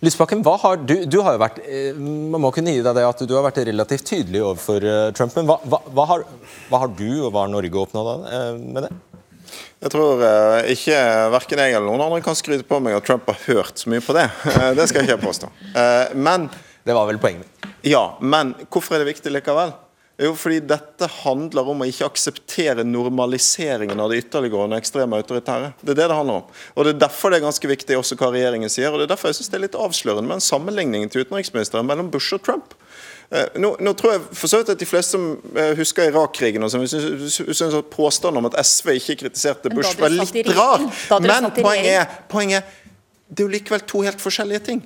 [0.03, 3.23] Lysbakken, har du, du har jo vært, eh, Man må kunne gi deg det at
[3.23, 5.37] du har vært relativt tydelig overfor eh, Trump.
[5.37, 6.27] Men hva, hva, hva, har,
[6.73, 8.93] hva har, du og hva har Norge oppnådd eh, med det?
[9.81, 10.25] Jeg tror
[10.71, 10.97] ikke
[11.35, 14.05] verken jeg eller noen andre kan skryte på meg at Trump har hørt så mye
[14.05, 14.27] på det.
[14.79, 15.53] Det skal jeg ikke påstå.
[16.15, 16.51] Men
[16.85, 17.71] Det var vel poenget mitt.
[17.87, 19.73] Ja, men hvorfor er det viktig likevel?
[20.21, 25.71] Jo, fordi dette handler om å ikke akseptere normaliseringen av det ytterliggående ekstreme autoritære.
[25.81, 26.59] Det er det det handler om.
[26.75, 28.93] Og Det er derfor det er ganske viktig også hva regjeringen sier.
[28.93, 31.89] og Det er derfor jeg synes det er litt avslørende med en sammenligning til utenriksministeren
[31.89, 32.77] mellom Bush og Trump.
[33.31, 36.67] Eh, nå, nå, tror jeg for så vidt at de fleste som eh, husker Irak-krigen
[36.67, 40.87] og sånn, syns at påstanden om at SV ikke kritiserte Bush, var litt rar.
[41.23, 42.79] Men poenget er, poenget er
[43.31, 44.81] det er jo likevel to helt forskjellige ting.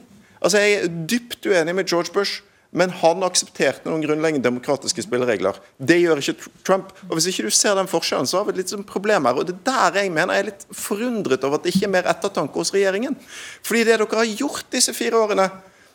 [0.44, 2.42] Altså Jeg er dypt uenig med George Bush
[2.74, 5.60] men han aksepterte noen grunnleggende demokratiske spilleregler.
[5.78, 6.88] Det gjør ikke Trump.
[7.06, 9.38] Og Hvis ikke du ser den forskjellen, så har vi et litt sånn problem her.
[9.38, 11.92] Og det er der jeg mener jeg er litt forundret over at det ikke er
[11.92, 13.14] mer ettertanke hos regjeringen.
[13.62, 15.46] Fordi det dere har gjort disse fire årene,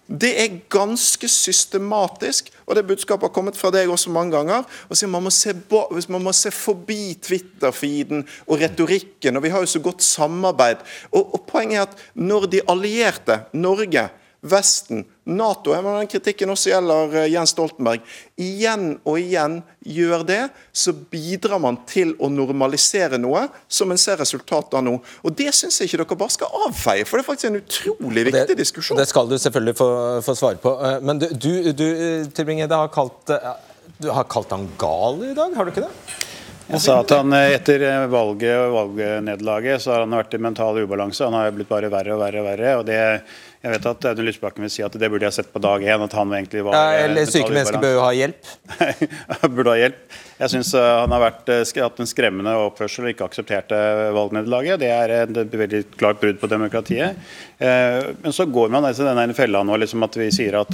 [0.09, 4.65] det er ganske systematisk, og det budskapet har kommet fra deg også mange ganger.
[4.89, 5.53] og sier man må se,
[6.09, 10.81] man må se forbi Twitter-feeden og retorikken, og vi har jo så godt samarbeid.
[11.11, 16.51] Og, og Poenget er at når de allierte, Norge, Vesten, Nato jeg mener den Kritikken
[16.53, 18.05] også gjelder eh, Jens Stoltenberg.
[18.39, 20.39] Igjen og igjen gjør det,
[20.71, 24.95] så bidrar man til å normalisere noe som en ser resultatet av nå.
[25.27, 28.25] Og Det syns jeg ikke dere bare skal avfeie, for det er faktisk en utrolig
[28.29, 28.99] viktig det, diskusjon.
[29.01, 29.89] Det skal du selvfølgelig få,
[30.23, 30.73] få svare på.
[30.87, 31.87] Eh, men du, du, du
[32.31, 35.93] Tybring-Gjedde, har, kalt, eh, du har kalt han gal i dag, har du ikke det?
[36.69, 37.81] Jeg sa at han etter
[38.13, 41.25] valget og valgnederlaget så har han vært i mental ubalanse.
[41.25, 42.73] Han har blitt bare verre og verre og verre.
[42.77, 42.99] og det
[43.59, 46.03] jeg vet at Audun Lysbakken vil si at det burde jeg sett på dag én.
[46.05, 46.77] at han egentlig var...
[47.03, 48.51] Eller syke mennesker bør jo ha hjelp?
[49.55, 50.19] burde ha hjelp.
[50.39, 53.75] Jeg syns eh, han har vært, eh, hatt en skremmende oppførsel og ikke aksepterte
[54.15, 54.79] valgnederlaget.
[54.79, 57.17] Det er et veldig klart brudd på demokratiet.
[57.59, 60.71] Eh, men så går man altså denne fella nå, liksom at vi sier at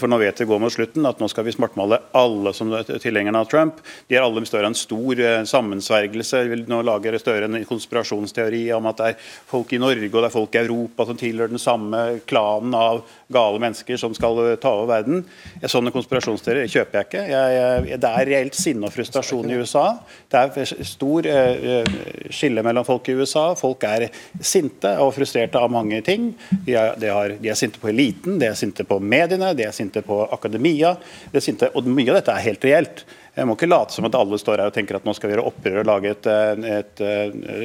[0.00, 2.88] For nå vet vi går mot slutten, at nå skal vi smartmale alle som er
[3.02, 3.78] tilhengerne av Trump.
[4.08, 6.40] De er alle Støre en stor sammensvergelse.
[6.50, 10.30] Vil nå lager Støre en konspirasjonsteori om at det er folk i Norge og det
[10.30, 12.00] er folk i Europa som tilhører den samme
[12.30, 15.22] klanen av gale mennesker som skal ta over verden.
[15.62, 17.26] Sånne konspirasjonsteorier kjøper jeg ikke.
[17.30, 19.86] Jeg, jeg, det er reelt sinne og frustrasjon i USA.
[20.30, 22.00] Det er stor uh,
[22.32, 23.50] skille mellom folk i USA.
[23.58, 24.08] Folk er
[24.40, 26.30] sinte og frustrerte av mange ting.
[26.66, 29.66] De er, de har, de er, sinte på eliten, de er sinte på mediene, de
[29.68, 30.96] er sinte på akademia.
[31.32, 33.04] De er sinte, og mye av dette er helt reelt.
[33.36, 35.36] Jeg må ikke late som at alle står her og tenker at nå skal vi
[35.36, 37.02] gjøre opprør og lage et, et, et,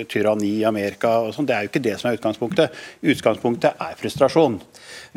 [0.01, 1.15] et tyranni i Amerika.
[1.25, 1.47] og sånn.
[1.49, 2.83] Det er jo ikke det som er utgangspunktet.
[3.15, 4.59] Utgangspunktet er frustrasjon.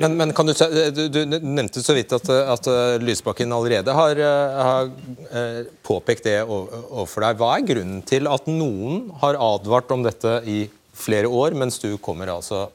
[0.01, 0.55] Men, men du,
[0.97, 2.71] du, du, nevnte så vidt at, at
[3.03, 4.23] Lysbakken allerede har,
[4.71, 4.91] har,
[5.29, 7.39] eh, påpekt det overfor deg.
[7.43, 10.65] Hva er grunnen til at noen har advart om dette i
[10.99, 12.67] flere år, mens du kommer altså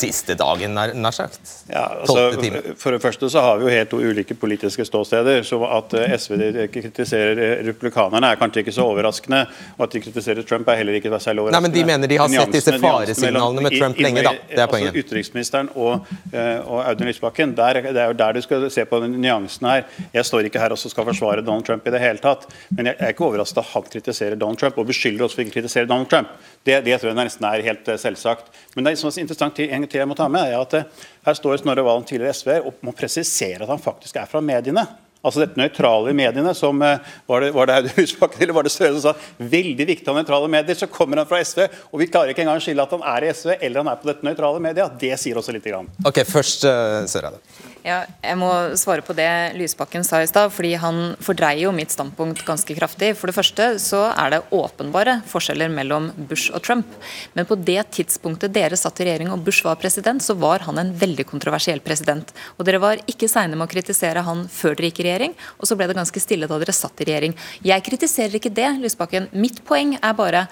[0.00, 1.40] Siste dagen, nær, nær sagt.
[1.70, 5.42] Ja, altså, for det første så har vi jo helt to ulike politiske ståsteder.
[5.46, 9.44] så At eh, SV kritiserer republikanerne er kanskje ikke så overraskende.
[9.78, 11.60] Og at de kritiserer Trump er heller ikke særlig overraskende.
[11.60, 14.34] Nei, men De mener de har sett disse faresignalene med Trump lenge, da.
[14.34, 14.92] Det er altså, poenget.
[14.94, 18.86] Altså, utenriksministeren og, eh, og Audun Lysbakken, der, det er jo der du skal se
[18.88, 19.86] på nyansene her.
[20.14, 22.48] Jeg står ikke her og skal forsvare Donald Trump i det hele tatt.
[22.74, 25.52] Men jeg er ikke overrasket at han kritiserer Donald Trump, og beskylder oss for å
[25.52, 26.32] kritisere Donald Trump.
[26.66, 28.50] Det, det tror jeg nesten er helt eh, selvsagt.
[28.74, 31.62] Men det er interessant en til jeg må ta med, er at eh, her står
[31.62, 34.86] Snorre Valen, tidligere SV, og må presisere at han faktisk er fra mediene.
[35.20, 38.94] Altså dette nøytrale mediene, som eh, Var det, var Audun Husbakken eller var det Støre
[38.96, 40.78] som sa veldig viktig av nøytrale medier?
[40.78, 43.26] Så kommer han fra SV, og vi klarer ikke engang å skille at han er
[43.26, 44.88] i SV eller han er på dette nøytrale media.
[44.88, 45.66] Det sier også litt.
[45.70, 45.90] Grann.
[46.08, 47.04] Ok, først uh.
[47.80, 51.92] Ja, jeg må svare på det Lysbakken sa i stad, fordi han fordreier jo mitt
[51.94, 53.14] standpunkt ganske kraftig.
[53.16, 56.90] For det første så er det åpenbare forskjeller mellom Bush og Trump.
[57.32, 60.80] Men på det tidspunktet dere satt i regjering og Bush var president, så var han
[60.82, 62.34] en veldig kontroversiell president.
[62.58, 65.70] Og dere var ikke seine med å kritisere han før dere gikk i regjering, og
[65.70, 67.38] så ble det ganske stille da dere satt i regjering.
[67.64, 69.30] Jeg kritiserer ikke det, Lysbakken.
[69.32, 70.44] Mitt poeng er bare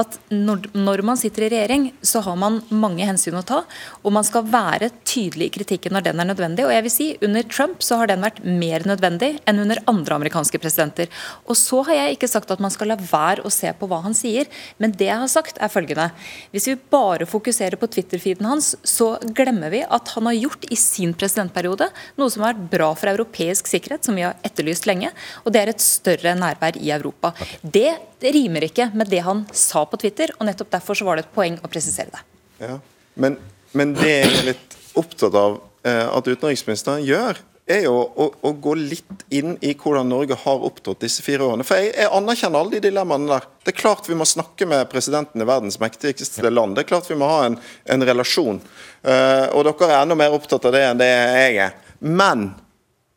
[0.00, 3.62] at når, når man sitter i regjering, så har man mange hensyn å ta,
[4.00, 6.69] og man skal være tydelig i kritikken når den er nødvendig.
[6.70, 10.18] Og jeg vil si, Under Trump så har den vært mer nødvendig enn under andre
[10.20, 11.10] amerikanske presidenter.
[11.50, 13.98] Og så har jeg ikke sagt at man skal la være å se på hva
[14.04, 14.46] han sier,
[14.78, 16.06] men det jeg har sagt er følgende.
[16.54, 20.78] Hvis vi bare fokuserer på Twitter-feeden hans, så glemmer vi at han har gjort i
[20.78, 21.88] sin presidentperiode
[22.20, 25.10] noe som har vært bra for europeisk sikkerhet, som vi har etterlyst lenge,
[25.42, 27.32] og det er et større nærvær i Europa.
[27.62, 31.26] Det rimer ikke med det han sa på Twitter, og nettopp derfor så var det
[31.26, 32.22] et poeng å presisere det.
[32.62, 32.78] Ja,
[33.18, 33.40] men,
[33.74, 37.38] men det jeg er litt opptatt av at utenriksministeren gjør,
[37.70, 41.66] er jo å, å, gå litt inn i hvordan Norge har opptrådt disse fire årene.
[41.66, 43.46] For jeg, jeg, anerkjenner alle de dilemmaene der.
[43.64, 46.76] Det er klart vi må snakke med presidenten i verdens mektigste land.
[46.76, 47.58] Det er klart vi må ha en,
[47.94, 48.60] en relasjon.
[49.04, 51.78] Uh, og dere er enda mer opptatt av det enn det jeg er.
[52.00, 52.50] Men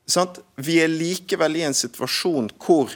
[0.10, 0.42] sant?
[0.56, 2.94] vi er likevel i en situasjon hvor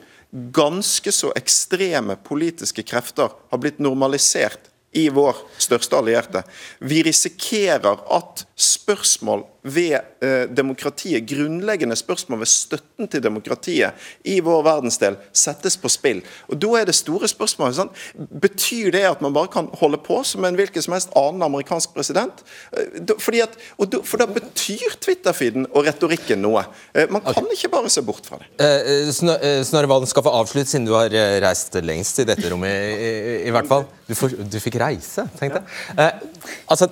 [0.53, 6.43] ganske så ekstreme politiske krefter har blitt normalisert i vår største allierte.
[6.79, 14.63] Vi risikerer at spørsmål ved eh, demokratiet, grunnleggende spørsmål ved støtten til demokratiet i vår
[14.67, 16.21] verdensdel, settes på spill.
[16.47, 20.19] Og Da er det store spørsmålet sånn, Betyr det at man bare kan holde på
[20.27, 22.43] som en hvilken som helst annen amerikansk president?
[22.75, 26.65] Eh, fordi at, da, for da betyr Twitter-feeden og retorikken noe.
[26.93, 27.57] Eh, man kan okay.
[27.57, 28.49] ikke bare se bort fra det.
[28.61, 31.11] Eh, eh Snorre Valen skal få avslutte, siden du har
[31.43, 33.87] reist lengst i dette rommet, i, i, i hvert fall.
[34.07, 35.97] Du, får, du fikk reise, tenkte jeg.
[35.99, 36.87] Eh, altså,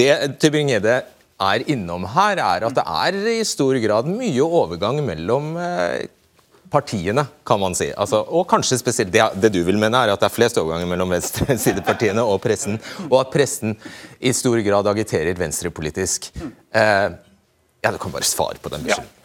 [0.00, 1.00] det Tybring-Gjedde
[1.40, 6.08] er innom her, er at det er i stor grad mye overgang mellom eh,
[6.70, 7.90] partiene, kan man si.
[7.98, 10.90] Altså, og kanskje spesielt det, det, du vil mene, er at det er flest overganger
[10.90, 13.74] mellom venstresidepartiene og pressen, og at pressen
[14.20, 16.30] i stor grad agiterer venstrepolitisk.
[16.40, 17.08] Eh,
[17.80, 19.08] ja, Du kan bare svare på den beskjeden.
[19.08, 19.19] Ja.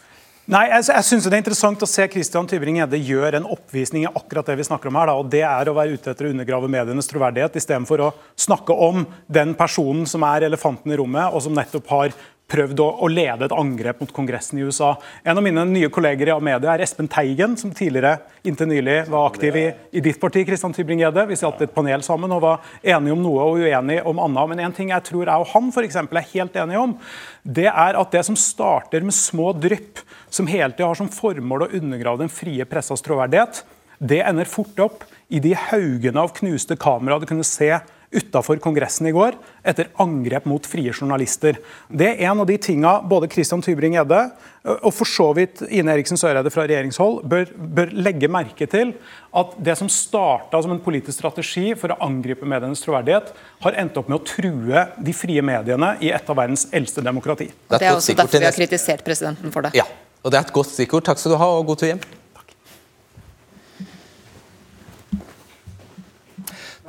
[0.46, 4.10] Nei, jeg, jeg synes Det er interessant å se Christian Tybring-Gjedde gjøre en oppvisning i
[4.12, 5.10] akkurat det vi snakker om her.
[5.10, 8.76] Da, og Det er å være ute etter å undergrave medienes troverdighet, istedenfor å snakke
[8.86, 12.14] om den personen som er elefanten i rommet, og som nettopp har
[12.50, 14.92] prøvd å, å, lede et angrep mot Kongressen i USA.
[15.26, 19.32] En av mine nye kolleger i media er Espen Teigen, som tidligere inntil nylig var
[19.32, 19.64] aktiv i,
[19.98, 20.44] i ditt parti.
[20.46, 21.26] Christian Tybring-Gjedde.
[21.26, 24.52] Vi satt i et panel sammen og var enige om noe og uenige om annet.
[24.52, 26.94] Men en ting jeg tror jeg og han for eksempel, er helt enige om,
[27.42, 31.66] det er at det som starter med små drypp, som hele tida har som formål
[31.66, 33.64] å undergrave den frie pressas troverdighet,
[33.98, 37.72] det ender fort opp i de haugene av knuste kamera du kunne se
[38.10, 41.58] utafor Kongressen i går etter angrep mot frie journalister.
[41.88, 44.20] Det er en av de tinga både Christian Tybring-Gjedde
[44.66, 48.92] og for så vidt Ine Eriksen Søreide fra regjeringshold bør, bør, legge merke til
[49.36, 53.30] at det som starta som en politisk strategi for å angripe medienes troverdighet,
[53.62, 57.50] har endt opp med å true de frie mediene i et av verdens eldste demokrati.
[57.70, 59.76] Det er, også derfor vi har kritisert presidenten for det.
[59.78, 59.86] Ja,
[60.22, 61.06] og det er et godt stikkord.
[61.06, 62.02] Takk skal du ha, og god tur hjem.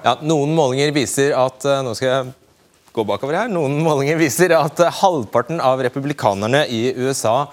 [0.05, 2.33] Ja, noen målinger viser at eh, nå skal jeg
[2.93, 7.47] gå bakover her, noen målinger viser at eh, halvparten av republikanerne i USA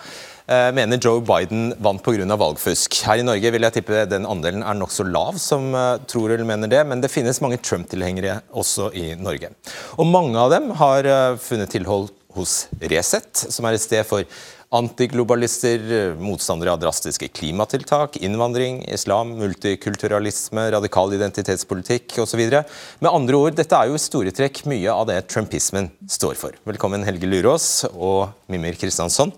[0.44, 2.26] eh, mener Joe Biden vant pga.
[2.37, 2.98] valgfusk.
[3.09, 5.72] Her i Norge vil jeg tippe den andelen er nokså lav, som
[6.04, 9.54] tror eller mener det, men det finnes mange Trump-tilhengere også i Norge.
[9.96, 11.09] Og mange av dem har
[11.40, 14.28] funnet tilhold hos Resett, som er et sted for
[14.74, 15.82] Antiglobalister,
[16.18, 22.42] motstandere av drastiske klimatiltak, innvandring, islam, multikulturalisme, radikal identitetspolitikk osv.
[22.42, 26.58] Med andre ord, dette er jo i store trekk mye av det trumpismen står for.
[26.66, 29.30] Velkommen Helge Lurås og Mimir Kristiansson.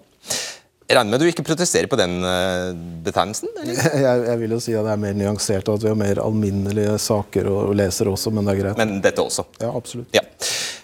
[0.86, 2.72] Jeg regner med du ikke protesterer på den uh,
[3.04, 3.50] betegnelsen?
[4.06, 6.20] Jeg, jeg, vil jo si at det er mer nyansert, og at vi har mer
[6.22, 8.80] alminnelige saker og, og leser også, men det er greit.
[8.80, 9.44] Men dette også?
[9.60, 10.14] Ja, absolutt.
[10.16, 10.22] Ja.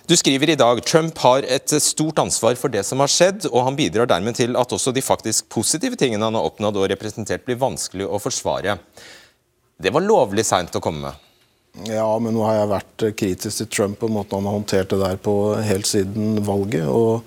[0.07, 3.67] Du skriver i dag Trump har et stort ansvar for det som har skjedd, og
[3.69, 7.45] han bidrar dermed til at også de faktisk positive tingene han har oppnådd og representert,
[7.47, 8.79] blir vanskelig å forsvare.
[9.83, 11.29] Det var lovlig seint å komme med.
[11.89, 14.99] Ja, men nå har jeg vært kritisk til Trump og måten han har håndtert det
[15.01, 16.85] der på helt siden valget.
[16.91, 17.23] Og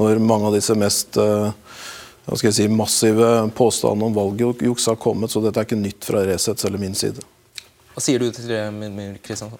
[0.00, 1.50] når mange av disse mest uh,
[2.24, 6.06] hva skal jeg si, massive påstandene om valgjuks har kommet, så dette er ikke nytt
[6.06, 7.26] fra Resets eller min side.
[7.90, 8.62] Hva sier du til det,
[9.26, 9.58] Kristiansson?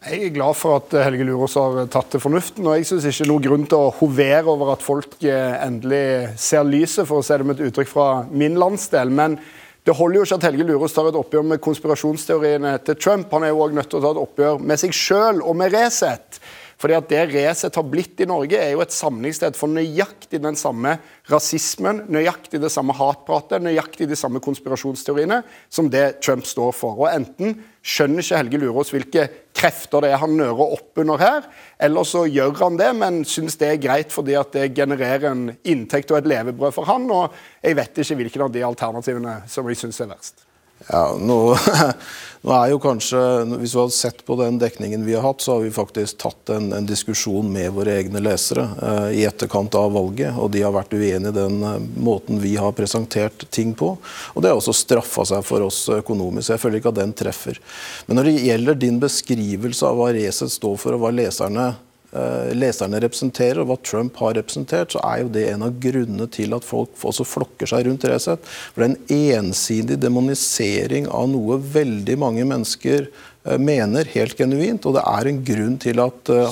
[0.00, 2.64] Jeg er glad for at Helge Lurås har tatt til fornuften.
[2.64, 6.64] og Jeg syns ikke noe grunn til å hovere over at folk eh, endelig ser
[6.64, 9.12] lyset, for å se det med et uttrykk fra min landsdel.
[9.12, 9.36] Men
[9.84, 13.28] det holder jo ikke at Helge Lurås tar et oppgjør med konspirasjonsteoriene til Trump.
[13.36, 15.76] Han er jo òg nødt til å ta et oppgjør med seg sjøl og med
[15.76, 16.40] Resett.
[16.80, 20.56] Fordi at Det Resett har blitt i Norge, er jo et samlingssted for nøyaktig den
[20.56, 20.94] samme
[21.28, 26.96] rasismen, nøyaktig det samme hatpratet, nøyaktig de samme konspirasjonsteoriene som det Trump står for.
[27.04, 31.48] Og Enten skjønner ikke Helge Lurås hvilke krefter det er han nører opp under her,
[31.84, 35.50] eller så gjør han det, men syns det er greit fordi at det genererer en
[35.60, 37.10] inntekt og et levebrød for han.
[37.12, 40.46] Og jeg vet ikke hvilken av de alternativene som jeg syns er verst.
[40.88, 41.56] Ja, nå,
[42.42, 43.20] nå, er jo kanskje,
[43.60, 46.52] Hvis vi hadde sett på den dekningen vi har hatt, så har vi faktisk tatt
[46.54, 50.38] en, en diskusjon med våre egne lesere eh, i etterkant av valget.
[50.38, 53.92] og De har vært uenige i den eh, måten vi har presentert ting på.
[54.32, 56.54] og Det har også straffa seg for oss økonomisk.
[56.54, 57.60] Jeg føler ikke at den treffer.
[58.08, 61.70] Men når det gjelder din beskrivelse av hva Resett står for, og hva leserne
[62.10, 66.56] leserne representerer, og hva Trump har representert, så er jo det en av grunnene til
[66.56, 68.42] at folk også flokker seg rundt Resett.
[68.74, 73.06] For det er en ensidig demonisering av noe veldig mange mennesker
[73.40, 76.50] Eh, mener helt genuint, og det er en grunn til at uh,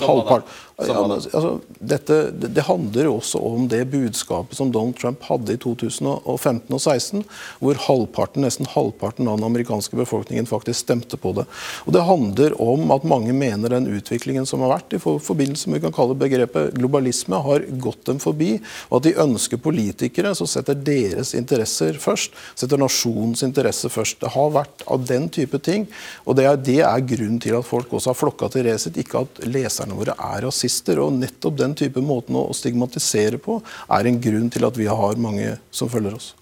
[0.78, 1.52] halvpart men, altså,
[1.92, 7.24] dette, det, handler også om det budskapet som Donald Trump hadde i 2015 og 2016,
[7.60, 11.44] hvor halvparten, nesten halvparten av den amerikanske befolkningen faktisk stemte på det.
[11.86, 15.80] Og Det handler om at mange mener den utviklingen som har vært i forbindelse med
[15.80, 18.56] vi kan kalle begrepet globalisme, har gått dem forbi,
[18.88, 24.22] og at de ønsker politikere som setter deres interesser først, setter nasjonens interesser først.
[24.22, 25.86] Det har vært av den type ting.
[26.24, 28.98] og det er det det er grunnen til at folk også har flokka til Resett,
[29.00, 30.67] ikke at leserne våre er rasister.
[31.02, 35.20] Og Nettopp den type måten å stigmatisere på er en grunn til at vi har
[35.20, 36.34] mange som følger oss.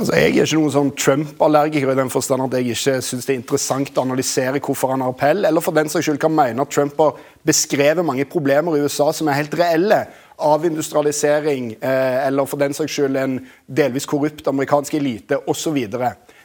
[0.00, 3.34] Altså, jeg er ikke noen sånn Trump-allergiker i den forstand at jeg ikke syns det
[3.34, 6.64] er interessant å analysere hvorfor han har appell, eller for den saks skyld kan mene
[6.64, 9.98] at Trump har beskrevet mange problemer i USA som er helt reelle.
[10.40, 13.36] Avindustrialisering, eh, eller for den saks skyld en
[13.68, 15.76] delvis korrupt amerikansk elite osv.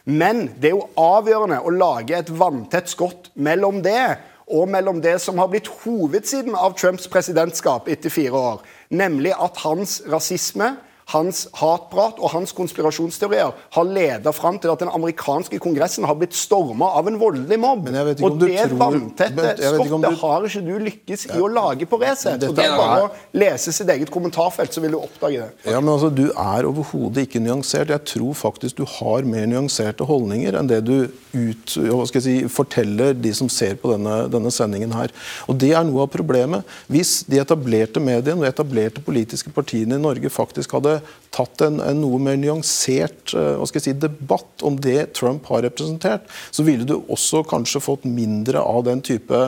[0.03, 5.17] Men det er jo avgjørende å lage et vanntett skott mellom det og mellom det
[5.23, 10.75] som har blitt hovedsiden av Trumps presidentskap etter fire år, nemlig at hans rasisme
[11.13, 16.33] hans hatprat og hans konspirasjonsteorier har ledet fram til at den amerikanske kongressen har blitt
[16.37, 17.91] storma av en voldelig mobb.
[18.25, 20.17] Og det vanntette skottet du...
[20.23, 22.41] har ikke du lykkes i å lage på Resett.
[22.41, 25.69] Det er bare å lese sitt eget kommentarfelt, så vil du oppdage det.
[25.69, 27.93] Ja, men altså, Du er overhodet ikke nyansert.
[27.93, 30.95] Jeg tror faktisk du har mer nyanserte holdninger enn det du
[31.35, 31.75] ut,
[32.15, 35.13] si, forteller de som ser på denne, denne sendingen her.
[35.45, 36.65] Og Det er noe av problemet.
[36.89, 40.94] Hvis de etablerte mediene og etablerte politiske partiene i Norge faktisk hadde
[41.35, 46.63] tatt en, en noe mer nyansert uh, si, debatt om det Trump har representert, så
[46.67, 49.41] ville du også kanskje fått mindre av den type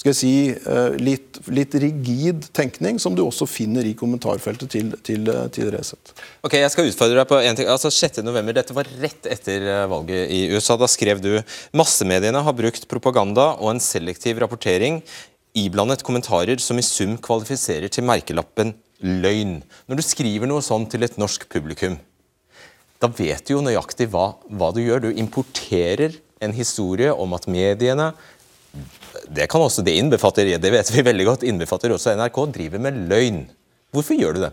[0.00, 5.46] si, uh, litt, litt, rigid tenkning som du også finner i kommentarfeltet til, til, eh,
[5.52, 6.14] til Resett.
[6.46, 7.68] Ok, Jeg skal utfordre deg på en ting.
[7.70, 8.22] Altså 6.
[8.24, 10.78] november, Dette var rett etter valget i USA.
[10.80, 11.32] Da skrev du
[11.76, 15.02] massemediene har brukt propaganda og en selektiv rapportering
[15.54, 19.58] iblandet kommentarer som i sum kvalifiserer til merkelappen løgn.
[19.88, 21.96] Når du skriver noe sånn til et norsk publikum,
[23.02, 25.08] da vet du jo nøyaktig hva, hva du gjør.
[25.08, 28.12] Du importerer en historie om at mediene
[29.30, 33.04] det kan også, det innbefatter, det vet vi veldig godt, innbefatter også NRK, driver med
[33.10, 33.44] løgn.
[33.94, 34.50] Hvorfor gjør du det?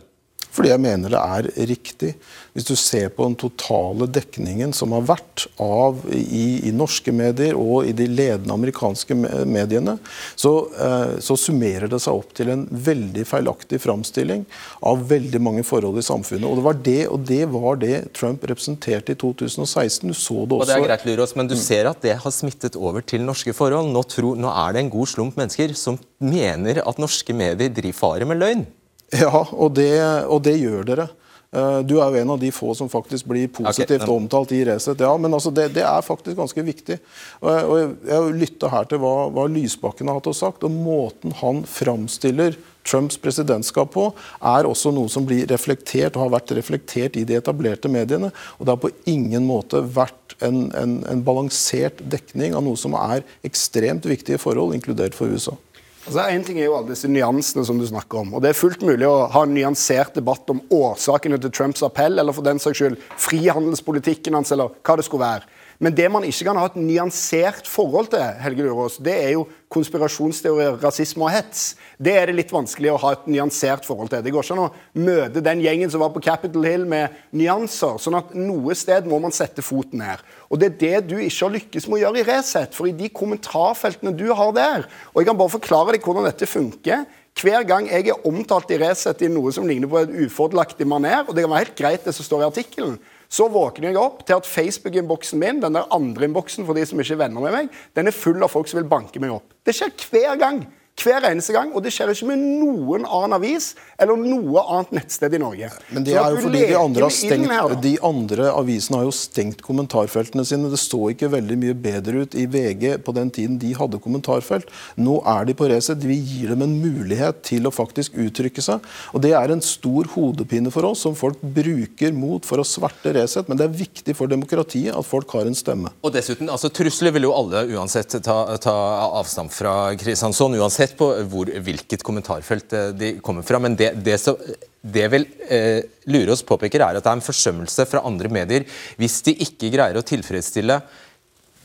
[0.51, 2.11] Fordi jeg mener det er riktig.
[2.51, 7.55] Hvis du ser på den totale dekningen som har vært av i, i norske medier
[7.55, 9.15] og i de ledende amerikanske
[9.47, 9.95] mediene,
[10.35, 14.43] så, eh, så, summerer det seg opp til en veldig feilaktig framstilling
[14.87, 16.49] av veldig mange forhold i samfunnet.
[16.49, 20.11] Og det var det, og det, var det Trump representerte i 2016.
[20.11, 20.65] Du så det også.
[20.65, 23.55] Og det er greit, Lurås, Men du ser at det har smittet over til norske
[23.55, 23.93] forhold.
[23.95, 27.99] Nå, tror, nå er det en god slump mennesker som mener at norske medier driver
[28.01, 28.67] farer med løgn.
[29.11, 29.91] Ja, og det,
[30.31, 31.09] og det gjør dere.
[31.51, 34.15] Eh, du er jo en av de få som faktisk blir positivt okay.
[34.15, 35.01] omtalt i Resett.
[35.03, 36.95] Ja, men altså det, det, er faktisk ganske viktig.
[37.43, 40.63] Og jeg, jeg lytta her til hva, hva Lysbakken har hatt og sagt.
[40.63, 42.55] og Måten han framstiller
[42.87, 44.07] Trumps presidentskap på,
[44.41, 48.31] er også noe som blir reflektert og har vært reflektert i de etablerte mediene.
[48.57, 52.95] Og det har på ingen måte vært en, en, en balansert dekning av noe som
[52.97, 55.59] er ekstremt viktige forhold, inkludert for USA.
[56.01, 58.33] Altså, en ting er jo alle disse nyansene som du snakker om.
[58.33, 62.17] og Det er fullt mulig å ha en nyansert debatt om årsakene til Trumps appell,
[62.17, 65.60] eller for den saks skyld frihandelspolitikken hans, eller hva det skulle være.
[65.81, 69.47] Men det man ikke kan ha et nyansert forhold til, Helge Lurås, det er jo
[69.73, 71.71] konspirasjonsteorier, rasisme og hets.
[71.97, 74.21] Det er det litt vanskelig å ha et nyansert forhold til.
[74.21, 77.97] Det går ikke an å møte den gjengen som var på Capitol Hill med nyanser.
[77.97, 80.21] sånn at noe sted må man sette foten ned.
[80.53, 82.77] Og det er det du ikke har lykkes med å gjøre i Resett.
[82.77, 86.45] For i de kommentarfeltene du har der Og jeg kan bare forklare deg hvordan dette
[86.45, 87.07] funker.
[87.41, 91.23] Hver gang jeg er omtalt i Resett i noe som ligner på et ufordelaktig maner,
[91.25, 92.99] og det kan være helt greit det som står i artikkelen,
[93.31, 96.99] så våkner jeg opp til at Facebook-innboksen min, den der andre innboksen for de som
[96.99, 99.53] ikke er venner med meg, den er full av folk som vil banke meg opp.
[99.63, 100.65] Det skjer hver gang.
[101.01, 101.71] Hver eneste gang.
[101.75, 105.69] Og det skjer ikke med noen annen avis eller noe annet nettsted i Norge.
[105.93, 109.63] Men det er jo fordi de andre, stengt, her, de andre, avisene har jo stengt
[109.65, 110.71] kommentarfeltene sine.
[110.71, 114.69] Det så ikke veldig mye bedre ut i VG på den tiden de hadde kommentarfelt.
[114.99, 116.05] Nå er de på racet.
[116.07, 118.85] Vi gir dem en mulighet til å faktisk uttrykke seg.
[119.15, 123.13] Og det er en stor hodepine for oss, som folk bruker mot for å sverte
[123.15, 123.49] Resett.
[123.49, 125.91] Men det er viktig for demokratiet at folk har en stemme.
[126.01, 128.75] Og dessuten, altså Trusler vil jo alle uansett ta, ta
[129.21, 130.55] avstand fra Kristiansson.
[130.61, 133.59] uansett sett på hvor, hvilket kommentarfelt eh, de kommer fra.
[133.63, 134.39] Men det, det, som
[134.81, 138.67] det vel eh, Lurås påpeker, er at det er en forsømmelse fra andre medier
[138.99, 140.81] hvis de ikke greier å tilfredsstille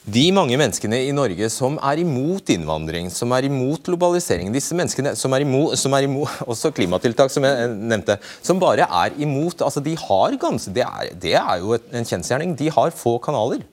[0.06, 5.16] de mange menneskene i Norge som er imot innvandring, som er imot globalisering, disse menneskene
[5.18, 9.64] som er imot, som er imot også klimatiltak, som jeg nevnte, som bare er imot
[9.66, 12.54] altså de har ganske, Det er, det er jo en kjensgjerning.
[12.54, 13.64] De har få kanaler.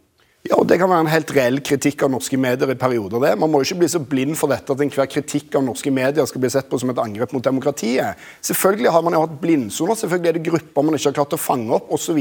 [0.43, 3.19] Ja, og Det kan være en helt reell kritikk av norske medier i perioder.
[3.19, 3.39] det.
[3.39, 6.25] Man må jo ikke bli så blind for dette at enhver kritikk av norske medier
[6.25, 8.19] skal bli sett på som et angrep mot demokratiet.
[8.41, 11.39] Selvfølgelig har man jo hatt blindsoner, selvfølgelig er det grupper man ikke har klart å
[11.39, 12.19] fange opp osv.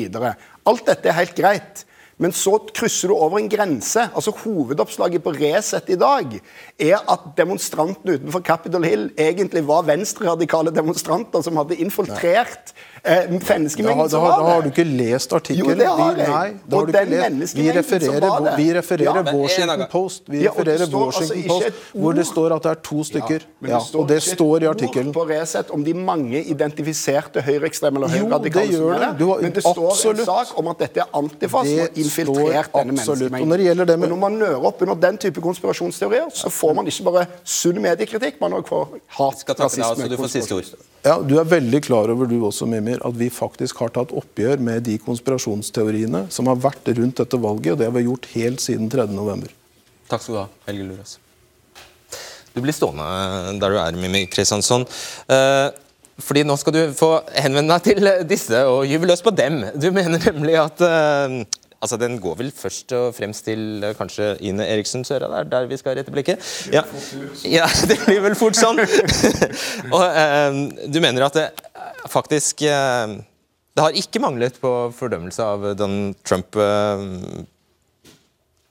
[0.64, 1.84] Alt dette er helt greit.
[2.22, 4.04] Men så krysser du over en grense.
[4.14, 6.36] Altså Hovedoppslaget på Resett i dag
[6.78, 14.10] er at demonstrantene utenfor Capitol Hill egentlig var venstreradikale demonstranter som hadde infiltrert eh, menneskemengden
[14.10, 14.38] som var der.
[14.38, 15.70] Da har du ikke lest artikkelen.
[15.70, 16.28] Jo, det har jeg.
[16.28, 17.56] Nei, da har du ikke lest.
[17.56, 22.26] Vi refererer, vi refererer ja, Washington Post, vi refererer ja, Washington altså Post, hvor det
[22.26, 23.46] står at det er to stykker.
[23.66, 25.12] Ja, det og det står i artikkelen.
[25.12, 29.42] på Resett om de mange identifiserte høyreekstreme eller høyreradikale som er der.
[29.42, 30.20] Men det står absolutt.
[30.20, 33.76] en sak om at dette er antifas som har infiltrert denne menneskemengden.
[33.82, 37.26] Når Men når man nører opp under den type konspirasjonsteorier, så får man ikke bare
[37.44, 38.88] sunn mediekritikk, man også får
[39.18, 43.92] hat, rasisme, ja, Du er veldig klar over du også, Mimir, at vi faktisk har
[43.92, 48.06] tatt oppgjør med de konspirasjonsteoriene som har vært rundt dette valget, og det har vi
[48.06, 49.48] gjort helt siden 3.11.
[50.08, 51.18] Takk skal du ha, Helge Luras.
[52.52, 54.84] Du blir stående der du er, Mimmi Kristiansson.
[55.28, 55.72] Uh,
[56.20, 59.62] fordi nå skal du få henvende deg til disse og gyve løs på dem.
[59.80, 61.40] Du mener nemlig at uh,
[61.82, 65.70] altså Den går vel først og fremst til uh, kanskje Ine Eriksen Søra, der, der
[65.70, 66.44] vi skal rette blikket?
[66.70, 66.84] Ja.
[67.56, 68.84] ja, det blir vel fort sånn.
[69.96, 71.48] og Du mener at det
[72.10, 76.58] faktisk Det har ikke manglet på fordømmelse av Donald Trump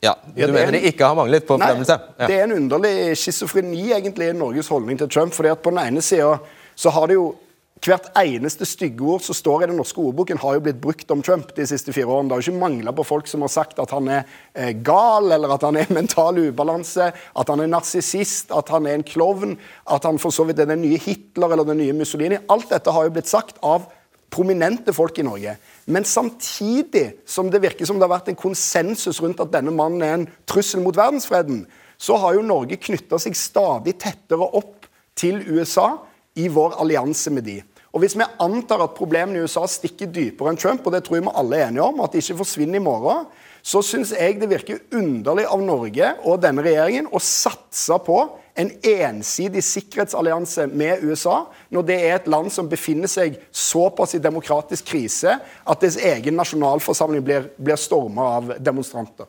[0.01, 1.97] ja, Du ja, mener det ikke har manglet på fordømmelse?
[2.17, 2.27] Ja.
[2.27, 5.33] Det er en underlig schizofreni egentlig i Norges holdning til Trump.
[5.33, 6.37] fordi at På den ene sida
[6.75, 7.35] så har det jo
[7.81, 11.23] Hvert eneste stygge ord som står i den norske ordboken, har jo blitt brukt om
[11.25, 12.29] Trump de siste fire årene.
[12.29, 14.19] Det har jo ikke mangla på folk som har sagt at han er
[14.53, 18.99] eh, gal, eller at han er mental ubalanse, at han er narsissist, at han er
[18.99, 19.55] en klovn,
[19.89, 22.37] at han for så vidt er den nye Hitler eller den nye Mussolini.
[22.53, 23.89] Alt dette har jo blitt sagt av
[24.31, 25.55] prominente folk i Norge.
[25.89, 30.05] Men samtidig som det virker som det har vært en konsensus rundt at denne mannen
[30.05, 31.65] er en trussel mot verdensfreden,
[31.97, 34.85] så har jo Norge knytta seg stadig tettere opp
[35.17, 35.95] til USA
[36.37, 37.59] i vår allianse med de.
[37.91, 41.17] Og Hvis vi antar at problemene i USA stikker dypere enn Trump, og det tror
[41.17, 43.25] jeg vi alle er enige om, at de ikke forsvinner i morgen,
[43.61, 48.21] så syns jeg det virker underlig av Norge og denne regjeringen å satse på
[48.57, 54.23] en ensidig sikkerhetsallianse med USA, når det er et land som befinner seg såpass i
[54.23, 59.27] demokratisk krise at dets egen nasjonalforsamling blir, blir storma av demonstranter.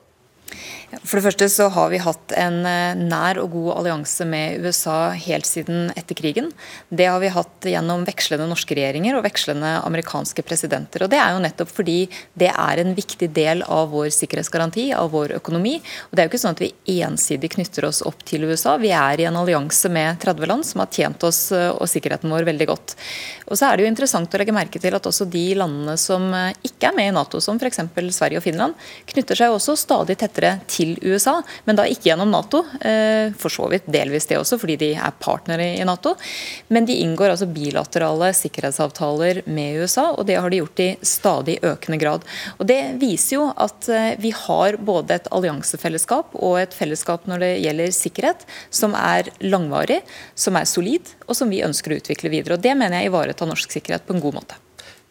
[1.02, 5.12] For det første så har vi hatt en eh, nær og god allianse med USA
[5.16, 6.50] helt siden etter krigen.
[6.92, 11.04] Det har vi hatt gjennom vekslende norske regjeringer og vekslende amerikanske presidenter.
[11.04, 11.98] Og Det er jo nettopp fordi
[12.38, 15.78] det er en viktig del av vår sikkerhetsgaranti, av vår økonomi.
[16.10, 18.76] Og Det er jo ikke sånn at vi ensidig knytter oss opp til USA.
[18.82, 22.32] Vi er i en allianse med 30 land som har tjent oss eh, og sikkerheten
[22.32, 22.96] vår veldig godt.
[23.48, 26.28] Og så er det jo interessant å legge merke til at også de landene som
[26.36, 27.80] eh, ikke er med i Nato, som f.eks.
[28.12, 28.76] Sverige og Finland,
[29.08, 32.62] knytter seg også stadig tettere til til USA, men da ikke gjennom Nato.
[32.80, 36.14] Eh, for så vidt delvis det også, fordi de er partnere i Nato.
[36.72, 41.58] Men de inngår altså bilaterale sikkerhetsavtaler med USA, og det har de gjort i stadig
[41.62, 42.26] økende grad.
[42.58, 47.44] Og Det viser jo at eh, vi har både et alliansefellesskap og et fellesskap når
[47.44, 50.02] det gjelder sikkerhet, som er langvarig,
[50.34, 52.56] som er solid, og som vi ønsker å utvikle videre.
[52.56, 54.60] Og Det mener jeg ivaretar norsk sikkerhet på en god måte.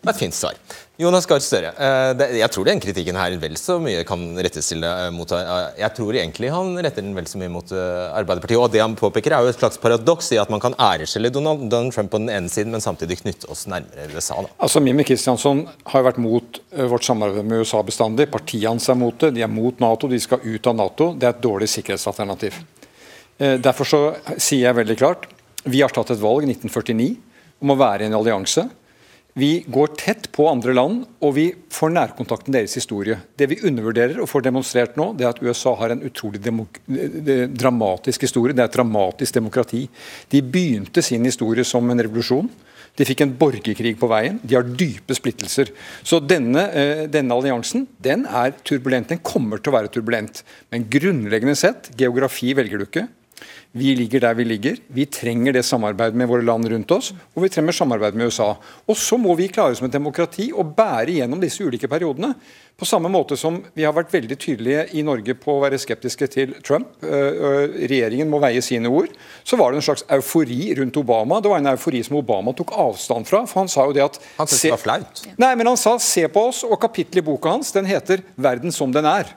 [0.01, 0.57] Et fint svar.
[1.01, 4.83] Jonas Gahr Støre, eh, jeg tror den kritikken her vel så mye kan rettes til
[4.85, 8.59] eh, mot eh, Jeg tror egentlig han retter den vel så mye mot Arbeiderpartiet.
[8.59, 11.73] Og det han påpeker, er jo et slags paradoks i at man kan æreskjelle Donald
[11.95, 14.43] Trump på den ene siden, men samtidig knytte oss nærmere USA.
[14.45, 14.51] Da.
[14.61, 16.59] Altså, Mimmi Kristiansson har jo vært mot
[16.93, 18.29] vårt samarbeid med USA bestandig.
[18.33, 19.31] Partiet hans er mot det.
[19.37, 21.11] De er mot Nato, de skal ut av Nato.
[21.17, 22.61] Det er et dårlig sikkerhetsalternativ.
[23.41, 24.03] Derfor så
[24.35, 25.25] sier jeg veldig klart
[25.63, 27.09] vi har tatt et valg 1949
[27.61, 28.67] om å være i en allianse
[29.33, 33.15] vi går tett på andre land, og vi får nærkontakten deres historie.
[33.39, 36.41] Det vi undervurderer og får demonstrert nå, det er at USA har en utrolig
[37.55, 38.55] dramatisk historie.
[38.55, 39.85] Det er et dramatisk demokrati.
[40.31, 42.51] De begynte sin historie som en revolusjon.
[42.99, 44.41] De fikk en borgerkrig på veien.
[44.43, 45.71] De har dype splittelser.
[46.03, 49.07] Så denne, eh, denne, alliansen den er turbulent.
[49.07, 50.43] Den kommer til å være turbulent.
[50.71, 53.07] Men grunnleggende sett, geografi velger du ikke.
[53.71, 54.79] Vi ligger der vi ligger.
[54.91, 58.49] Vi trenger det samarbeidet med våre land rundt oss, og vi trenger samarbeid med USA.
[58.87, 62.33] Og så må vi klare som et demokrati å bære gjennom disse ulike periodene.
[62.81, 66.27] På samme måte som vi har vært veldig tydelige i Norge på å være skeptiske
[66.33, 66.89] til Trump.
[67.03, 69.13] Regjeringen må veie sine ord.
[69.47, 71.39] Så var det en slags eufori rundt Obama.
[71.39, 73.45] Det var en eufori som Obama tok avstand fra.
[73.45, 75.25] for Han sa jo det at Han syntes det var flaut?
[75.37, 78.71] Nei, men han sa 'se på oss', og kapittelet i boka hans den heter 'Verden
[78.71, 79.29] som den er'.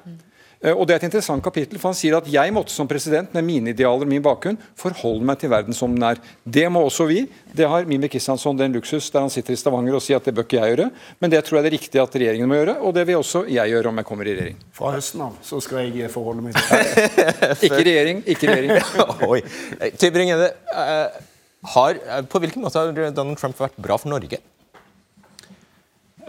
[0.65, 3.35] Eh, og Det er et interessant kapittel, for han sier at jeg måtte som president
[3.37, 6.21] med mine idealer og min bakgrunn forholde meg til verden som den er.
[6.45, 7.27] Det må også vi.
[7.55, 10.35] Det har Mimir Kristiansson den luksus der han sitter i Stavanger og sier at det
[10.35, 10.89] bør ikke jeg gjøre.
[11.21, 13.45] Men det tror jeg det er riktig at regjeringen må gjøre, og det vil også
[13.53, 14.59] jeg gjøre om jeg kommer i regjering.
[14.75, 17.53] Fra høsten av så skal jeg forholde meg til det.
[17.69, 18.91] ikke regjering, ikke regjering.
[19.35, 19.41] Oi.
[20.01, 20.51] Tybring-Gjedde,
[20.81, 21.23] eh,
[22.31, 24.41] på hvilken måte har Donald Trump vært bra for Norge?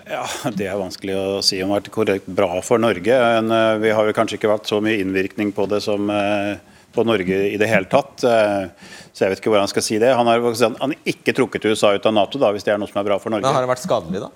[0.06, 3.18] Ja, Det er vanskelig å si om det har vært korrekt bra for Norge.
[3.18, 6.56] Men eh, vi har jo kanskje ikke vært så mye innvirkning på det som eh,
[6.96, 8.24] på Norge i det hele tatt.
[8.24, 10.14] Eh, så jeg vet ikke hvordan jeg skal si det.
[10.16, 12.92] Han har, han har ikke trukket USA ut av Nato, da, hvis det er noe
[12.92, 13.48] som er bra for Norge.
[13.48, 14.32] Men Har det vært skadelig, da?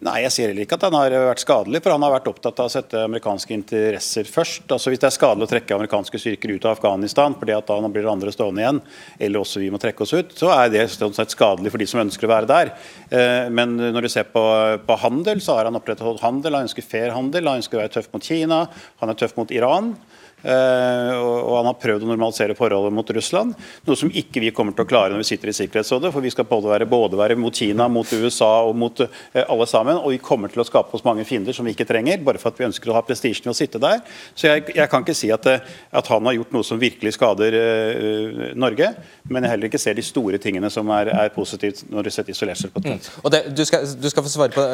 [0.00, 2.60] Nei, jeg sier heller ikke at han har vært skadelig, for han har vært opptatt
[2.62, 4.62] av å sette amerikanske interesser først.
[4.72, 7.76] Altså Hvis det er skadelig å trekke amerikanske styrker ut av Afghanistan fordi at da
[7.84, 8.78] blir det andre stående igjen,
[9.26, 11.90] eller også vi må trekke oss ut, så er det sånn sett skadelig for de
[11.90, 12.72] som ønsker å være der.
[13.12, 14.46] Eh, men når du ser på,
[14.88, 16.56] på handel, så har han opprettholdt handel.
[16.56, 18.62] Han ønsker fair handel, han ønsker å være tøff mot Kina,
[19.04, 19.92] han er tøff mot Iran.
[20.40, 24.72] Uh, og han har prøvd å normalisere forholdet mot Russland, noe som ikke vi kommer
[24.76, 26.12] til å klare når vi sitter i Sikkerhetsrådet.
[26.14, 29.10] For vi skal både være, både være mot Kina, mot USA og mot uh,
[29.42, 30.00] alle sammen.
[30.00, 32.52] Og vi kommer til å skape oss mange fiender som vi ikke trenger, bare for
[32.52, 34.00] at vi ønsker å ha prestisjen i å sitte der.
[34.34, 37.58] Så jeg, jeg, kan ikke si at, at, han har gjort noe som virkelig skader
[37.60, 38.92] uh, Norge,
[39.28, 42.34] men jeg heller ikke ser de store tingene som er, er positivt når du setter
[42.34, 42.96] isolert seg på det.
[42.96, 43.12] Mm.
[43.24, 44.64] Og det, du, skal, du, skal, få svare på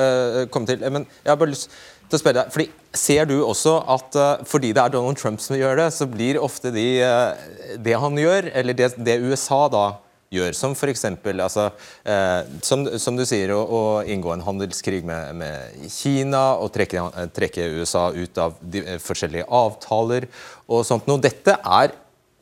[0.53, 1.73] komme til, men jeg har bare lyst
[2.07, 5.43] til å spørre deg, fordi Ser du også at uh, fordi det er Donald Trump
[5.43, 9.67] som gjør det, så blir ofte de, uh, det han gjør, eller det, det, USA
[9.73, 9.85] da
[10.33, 11.05] gjør, som f.eks.
[11.35, 11.67] Altså,
[12.09, 17.05] uh, som, som, du sier, å, å, inngå en handelskrig med, med Kina og trekke,
[17.37, 20.29] trekke, USA ut av de, forskjellige avtaler
[20.67, 21.23] og sånt noe.
[21.23, 21.95] Dette er,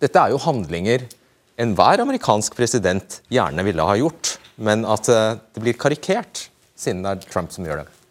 [0.04, 1.08] dette er jo handlinger
[1.60, 6.48] enhver amerikansk president gjerne ville ha gjort, men at det blir karikert
[6.78, 8.03] siden det er Trump som gjør det.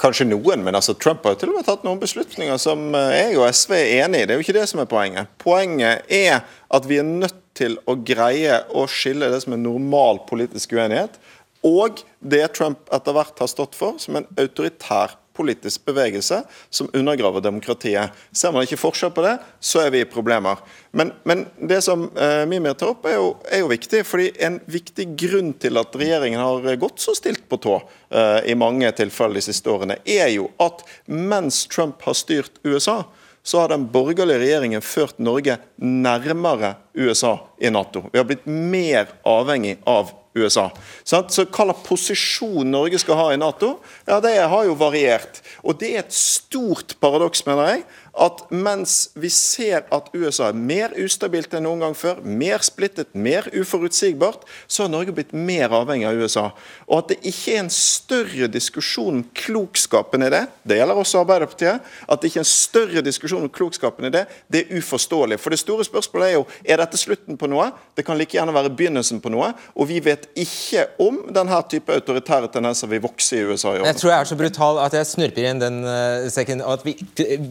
[0.00, 3.14] Kanskje noen, men altså Trump har jo til og med tatt noen beslutninger som eh,
[3.16, 4.26] jeg og SV er enig i.
[4.26, 5.30] Det er jo ikke det som er poenget.
[5.40, 6.42] Poenget er
[6.76, 11.16] at vi er nødt til å greie å skille det som er normal politisk uenighet,
[11.64, 17.44] og det Trump etter hvert har stått for, som en autoritær politisk bevegelse som undergraver
[17.44, 18.14] demokratiet.
[18.32, 20.62] Ser man ikke forskjell på det, så er vi i problemer.
[20.96, 24.02] Men, men det som eh, Mimir tar opp, er jo, er jo, viktig.
[24.08, 27.76] fordi En viktig grunn til at regjeringen har gått så stilt på tå
[28.10, 33.02] eh, i mange tilfeller de siste årene, er jo at mens Trump har styrt USA,
[33.46, 38.08] så har den borgerlige regjeringen ført Norge nærmere USA i Nato.
[38.10, 40.68] Vi har blitt mer avhengig av USA.
[41.02, 43.76] Så hva slags posisjon Norge skal ha i Nato,
[44.06, 45.40] ja, det har jo variert.
[45.64, 47.86] Og det er et stort paradoks, mener jeg,
[48.16, 53.12] at mens vi ser at USA er mer ustabilt enn noen gang før, mer splittet,
[53.12, 56.46] mer uforutsigbart, så har Norge blitt mer avhengig av USA.
[56.88, 61.22] Og at det ikke er en større diskusjon om klokskapen i det, det gjelder også
[61.22, 65.38] Arbeiderpartiet, at det ikke er en større diskusjon om klokskapen i det, det er uforståelig.
[65.42, 67.68] For det store spørsmålet er jo er dette slutten på noe?
[67.96, 69.52] Det kan like gjerne være begynnelsen på noe.
[69.76, 73.90] Og vi vet ikke om denne type autoritære tendenser vil vokse i USA i år.
[73.90, 76.64] Jeg tror jeg er så brutal at jeg snurper igjen den uh, sekken.
[76.64, 76.96] at vi,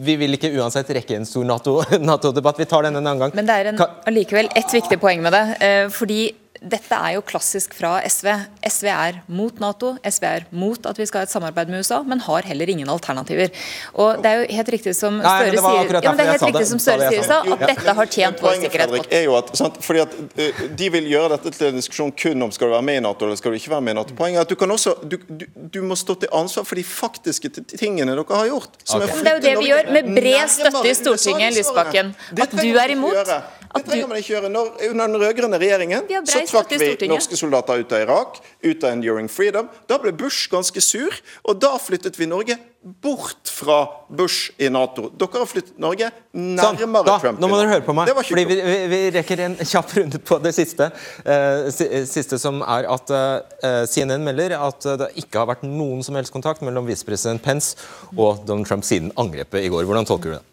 [0.06, 2.00] vi vil ikke uansett rekke en stor Nato-debatt.
[2.00, 3.36] NATO vi tar den en annen gang.
[3.36, 5.44] Men det er en, allikevel ett viktig poeng med det.
[5.60, 6.20] Eh, fordi
[6.60, 8.28] dette er jo klassisk fra SV.
[8.66, 12.02] SV er mot Nato, SV er mot at vi skal ha et samarbeid med USA,
[12.06, 13.52] men har heller ingen alternativer.
[13.94, 16.82] Og Det er jo helt riktig som Støre sier ja, det er helt riktig som
[16.82, 19.12] Støre sier sa, at dette har tjent vår sikkerhet godt.
[19.14, 22.46] Er jo at, sant, fordi at uh, De vil gjøre dette til en diskusjon kun
[22.48, 24.16] om skal du være med i Nato eller skal du ikke være med i Nato.
[24.18, 25.46] Poenget er at du kan også, du, du,
[25.76, 28.80] du må stå til ansvar for de faktiske tingene dere har gjort.
[28.86, 29.20] Okay.
[29.22, 32.14] det er jo det vi gjør, med bred støtte i Stortinget, Lysbakken.
[32.36, 33.34] At du er imot.
[33.76, 34.52] Det trenger man ikke gjøre.
[34.52, 38.94] Når, under den rød-grønne regjeringen så trakk vi norske soldater ut av Irak, ut av
[38.94, 39.68] Enduring Freedom.
[39.90, 45.08] Da ble Bush ganske sur, og da flyttet vi Norge bort fra Bush i Nato.
[45.18, 47.40] Dere har flyttet Norge nærmere sånn, da, Trump.
[47.42, 50.38] Nå må dere høre på meg, fordi vi, vi, vi, rekker en kjapp runde på
[50.44, 50.90] det siste.
[51.26, 53.24] Uh, siste som er at uh,
[53.66, 57.74] eh, CNN melder at det ikke har vært noen som helst kontakt mellom visepresident Pence
[58.14, 59.88] og Donald Trump siden angrepet i går.
[59.88, 60.44] Hvordan tolker du det?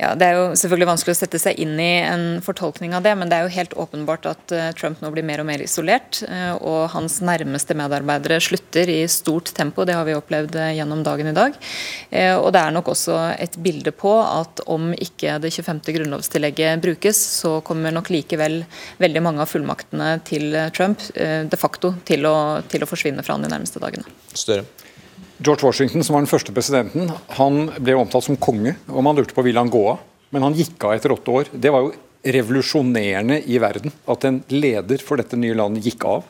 [0.00, 3.12] Ja, Det er jo selvfølgelig vanskelig å sette seg inn i en fortolkning av det,
[3.18, 6.22] men det er jo helt åpenbart at uh, Trump nå blir mer og mer isolert.
[6.26, 9.86] Uh, og hans nærmeste medarbeidere slutter i stort tempo.
[9.88, 11.56] Det har vi opplevd uh, gjennom dagen i dag.
[12.12, 15.80] og det er nok også et bilde på at om ikke det 25.
[15.96, 18.62] grunnlovstillegget brukes, så kommer nok likevel
[19.02, 22.36] veldig mange av fullmaktene til Trump de facto til å,
[22.68, 24.08] til å forsvinne fra han de nærmeste dagene.
[24.34, 24.66] Større.
[25.42, 28.76] George Washington, som var den første presidenten, han ble omtalt som konge.
[28.86, 31.50] og Man lurte på ville han gå av, men han gikk av etter åtte år.
[31.52, 36.28] Det var jo revolusjonerende i verden at en leder for dette nye landet gikk av.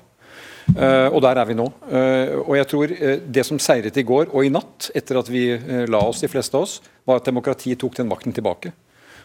[0.72, 1.66] Uh, og der er vi nå.
[1.90, 5.28] Uh, og jeg tror uh, Det som seiret i går og i natt, etter at
[5.28, 5.42] vi
[5.90, 8.72] la oss, de fleste av oss, var at demokratiet tok den makten tilbake.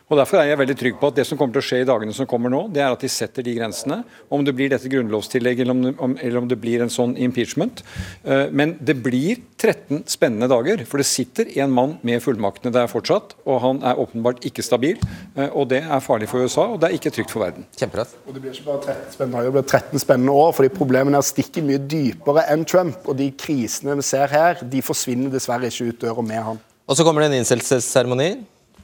[0.08, 1.88] Og Derfor er jeg veldig trygg på at det som kommer til å skje i
[1.88, 3.97] dagene som kommer nå, det er at de setter de grensene.
[4.32, 7.84] Om det blir dette grunnlovstillegget eller om, eller om det blir en sånn impeachment.
[8.24, 10.86] Eh, men det blir 13 spennende dager.
[10.88, 14.95] For det sitter en mann med fullmaktene der fortsatt, og han er åpenbart ikke stabil.
[15.36, 17.68] Eh, og det er farlig for USA, og det er ikke trygt for verden.
[17.76, 18.16] Kjemperett.
[18.24, 20.55] Og Det blir ikke bare 13 spennende dager, det blir 13 spennende år.
[20.55, 23.03] fordi Problemene er stikker mye dypere enn Trump.
[23.12, 26.66] Og de krisene vi ser her, de forsvinner dessverre ikke ut døra med han.
[26.88, 28.38] Og så kommer det en innstillelsesseremoni.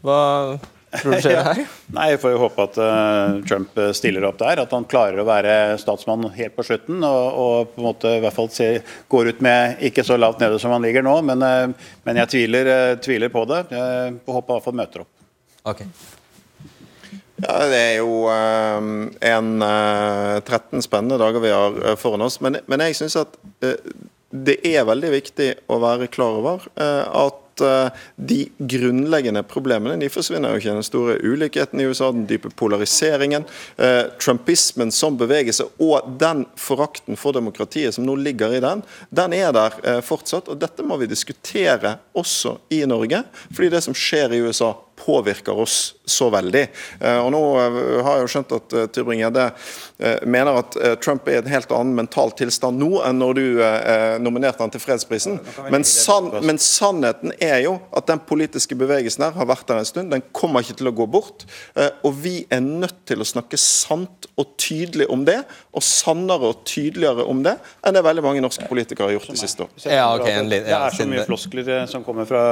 [0.04, 0.60] Hva
[1.02, 1.62] Tror du skjer her?
[1.96, 4.62] Nei, Jeg får jo håpe at uh, Trump stiller opp der.
[4.64, 7.02] At han klarer å være statsmann helt på slutten.
[7.08, 8.70] Og, og på en måte i hvert fall se,
[9.12, 11.18] går ut med ikke så lavt nede som han ligger nå.
[11.30, 13.64] Men, uh, men jeg tviler, uh, tviler, på det.
[13.74, 15.14] Jeg håper i hvert fall møter opp.
[15.74, 15.88] Okay.
[17.44, 22.38] Ja, Det er jo en 13 spennende dager vi har foran oss.
[22.46, 23.34] Men, men jeg syns at
[23.64, 30.10] det er veldig viktig å være klar over at at uh, de grunnleggende problemene de
[30.12, 30.74] forsvinner jo ikke.
[30.74, 33.46] Den store ulikheten i USA, den dype polariseringen,
[33.78, 38.84] uh, trumpismen som bevegelse og den forakten for demokratiet som nå ligger i den,
[39.14, 40.50] den er der uh, fortsatt.
[40.50, 43.24] og Dette må vi diskutere også i Norge.
[43.54, 44.74] fordi det som skjer i USA
[45.06, 46.68] påvirker oss så veldig.
[47.00, 49.50] Eh, og Nå eh, har jeg jo skjønt at uh, Tybring-Gjedde
[50.28, 53.44] mener at Trump er i en helt annen mental tilstand nå enn når du
[54.20, 55.38] nominerte han til fredsprisen.
[55.72, 59.88] Men, sann, men, sannheten er jo at den politiske bevegelsen her har vært der en
[59.88, 60.12] stund.
[60.12, 61.46] Den kommer ikke til å gå bort.
[61.78, 65.38] og vi er nødt til å snakke sant og tydelig om det,
[65.72, 69.40] og sannere og tydeligere om det, enn det veldig mange norske politikere har gjort de
[69.40, 69.86] siste årene.
[69.88, 72.44] Ja, okay, det er så mye floskler som kommer fra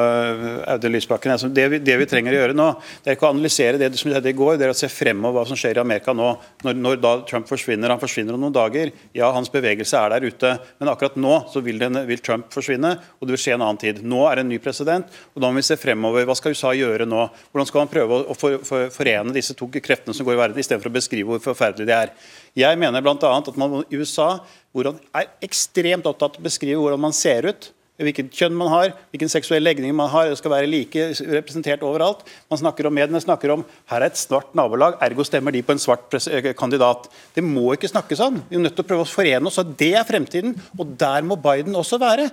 [0.71, 1.35] Audun Lysbakken.
[1.35, 2.67] Altså, det vi, det vi trenger å gjøre nå.
[3.01, 5.39] Det er ikke å analysere det som skjedde i går, det er å se fremover
[5.39, 6.31] hva som skjer i Amerika nå.
[6.65, 8.91] Når, når da Trump forsvinner, han forsvinner om noen dager.
[9.17, 12.93] Ja, hans bevegelse er der ute, men akkurat nå så vil, den, vil Trump forsvinne,
[13.19, 14.03] og det vil skje en annen tid.
[14.05, 16.27] Nå er det en ny president, og da må vi se fremover.
[16.29, 17.27] Hva skal USA gjøre nå?
[17.51, 20.61] Hvordan skal han prøve å for, for, forene disse to kreftene som går i verden,
[20.61, 22.15] istedenfor å beskrive hvor forferdelig de er?
[22.57, 23.35] Jeg mener bl.a.
[23.37, 24.33] at man i USA,
[24.75, 27.71] hvor han er ekstremt opptatt av å beskrive hvordan man ser ut,
[28.07, 30.29] hvilket kjønn man har, hvilken seksuell legning man har.
[30.31, 32.23] Det skal være like representert overalt.
[32.51, 35.75] Man snakker om Mediene snakker om her er et svart nabolag, ergo stemmer de på
[35.75, 37.07] en svart eh, kandidat.
[37.35, 38.41] Det må ikke snakke sånn.
[38.49, 39.59] Vi er nødt til å prøve å forene oss.
[39.61, 42.29] og Det er fremtiden, og der må Biden også være.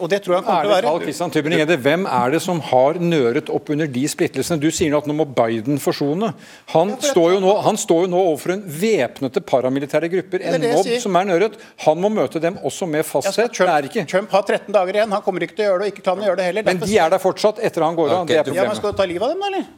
[0.00, 0.94] og det tror jeg han kommer til å være.
[1.04, 4.60] Christian Tybring-Gjedde, Hvem er det som har nøret opp under de splittelsene?
[4.60, 6.32] Du sier nå at nå må Biden forsone.
[6.74, 10.66] Han, ja, står, jo nå, han står jo nå overfor en væpnete paramilitære grupper, en
[10.66, 11.58] mobb som er nøret.
[11.86, 13.54] Han må møte dem også med fasthet.
[13.56, 15.14] Trump, Trump har 13 dager igjen.
[15.16, 16.66] Han kommer ikke til å gjøre det, og ikke kan gjøre det heller.
[16.70, 18.24] Men de er der fortsatt etter han går av?
[18.24, 18.34] Okay.
[18.34, 18.62] Det er problemet.
[18.62, 19.68] Ja, men Skal du ta livet av dem, da, eller?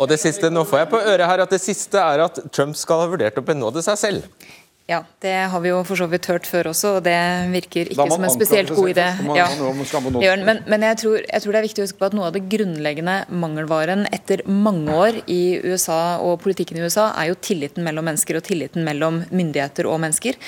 [0.00, 2.74] Og det siste, Nå får jeg på øret her at det siste er at Trump
[2.78, 4.41] skal ha vurdert å benåde seg selv.
[4.90, 7.14] Ja, det har vi jo for så vidt hørt før også, og det
[7.52, 9.04] virker ikke som en spesielt god idé.
[9.38, 9.44] Ja.
[10.42, 12.34] Men, men jeg, tror, jeg, tror, det er viktig å huske på at noe av
[12.34, 17.86] det grunnleggende mangelvaren etter mange år i USA og politikken i USA, er jo tilliten
[17.86, 20.40] mellom mennesker og tilliten mellom myndigheter og mennesker.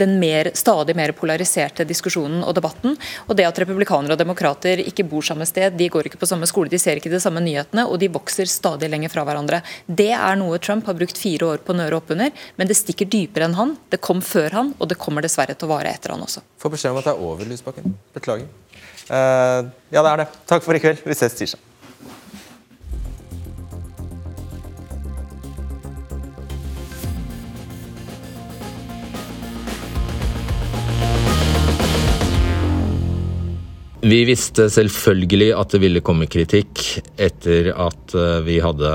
[0.00, 2.96] Den mer, stadig mer polariserte diskusjonen og debatten.
[3.28, 6.48] Og det at republikanere og demokrater ikke bor samme sted, de går ikke på samme
[6.48, 9.60] skole, de ser ikke de samme nyhetene, og de vokser stadig lenger fra hverandre.
[9.84, 12.80] Det er noe Trump har brukt fire år på å nøre opp under, men det
[12.80, 13.78] stikker dypere enn han.
[13.92, 16.40] Det kom før han, og det kommer dessverre til å vare etter han også.
[16.62, 17.92] Får beskjed om at det er over, Lysbakken.
[18.16, 18.48] Beklager.
[19.10, 20.26] Uh, ja, det er det.
[20.48, 21.02] Takk for i kveld.
[21.04, 21.68] Vi ses tirsdag.
[34.02, 36.80] Vi visste selvfølgelig at det ville komme kritikk
[37.22, 38.90] etter at eh, vi hadde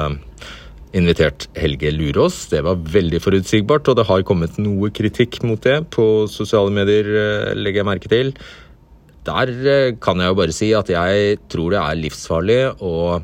[0.95, 2.45] invitert Helge Lurås.
[2.51, 7.07] Det var veldig forutsigbart, og det har kommet noe kritikk mot det på sosiale medier,
[7.07, 8.33] eh, legger jeg merke til.
[9.27, 13.21] Der eh, kan jeg jo bare si at jeg tror det er livsfarlig å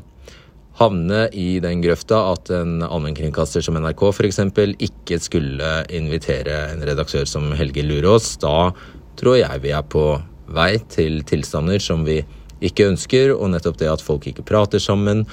[0.74, 4.40] havne i den grøfta at en allmennkringkaster som NRK f.eks.
[4.82, 8.34] ikke skulle invitere en redaktør som Helge Lurås.
[8.42, 8.72] Da
[9.16, 10.18] tror jeg vi er på
[10.50, 12.20] vei til tilstander som vi
[12.64, 15.24] ikke ønsker, og nettopp det at folk ikke prater sammen,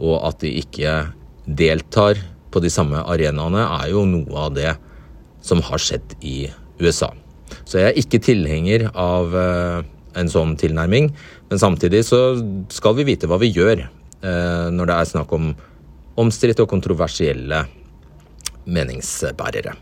[0.00, 0.92] og at de ikke
[1.46, 2.20] deltar
[2.50, 4.74] på de samme arenaene, er jo noe av det
[5.44, 6.50] som har skjedd i
[6.82, 7.12] USA.
[7.64, 9.80] Så jeg er ikke tilhenger av eh,
[10.20, 11.10] en sånn tilnærming,
[11.50, 12.20] men samtidig så
[12.72, 15.52] skal vi vite hva vi gjør eh, når det er snakk om
[16.20, 17.64] omstridte og kontroversielle
[18.70, 19.76] meningsbærere.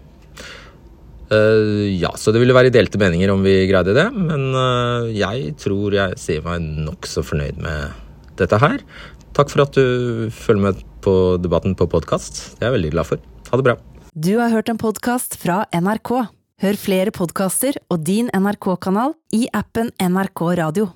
[1.28, 4.46] Uh, ja, så det ville være delte meninger om vi greide det, men
[5.12, 7.98] jeg tror jeg sier meg nokså fornøyd med
[8.38, 8.80] dette her.
[9.36, 12.58] Takk for at du følger med på debatten på podkast.
[12.58, 13.22] Det er jeg veldig glad for.
[13.50, 13.76] Ha det bra.
[14.18, 16.12] Du har hørt en podkast fra NRK.
[16.58, 20.88] Hør flere podkaster og din NRK-kanal i appen NRK Radio.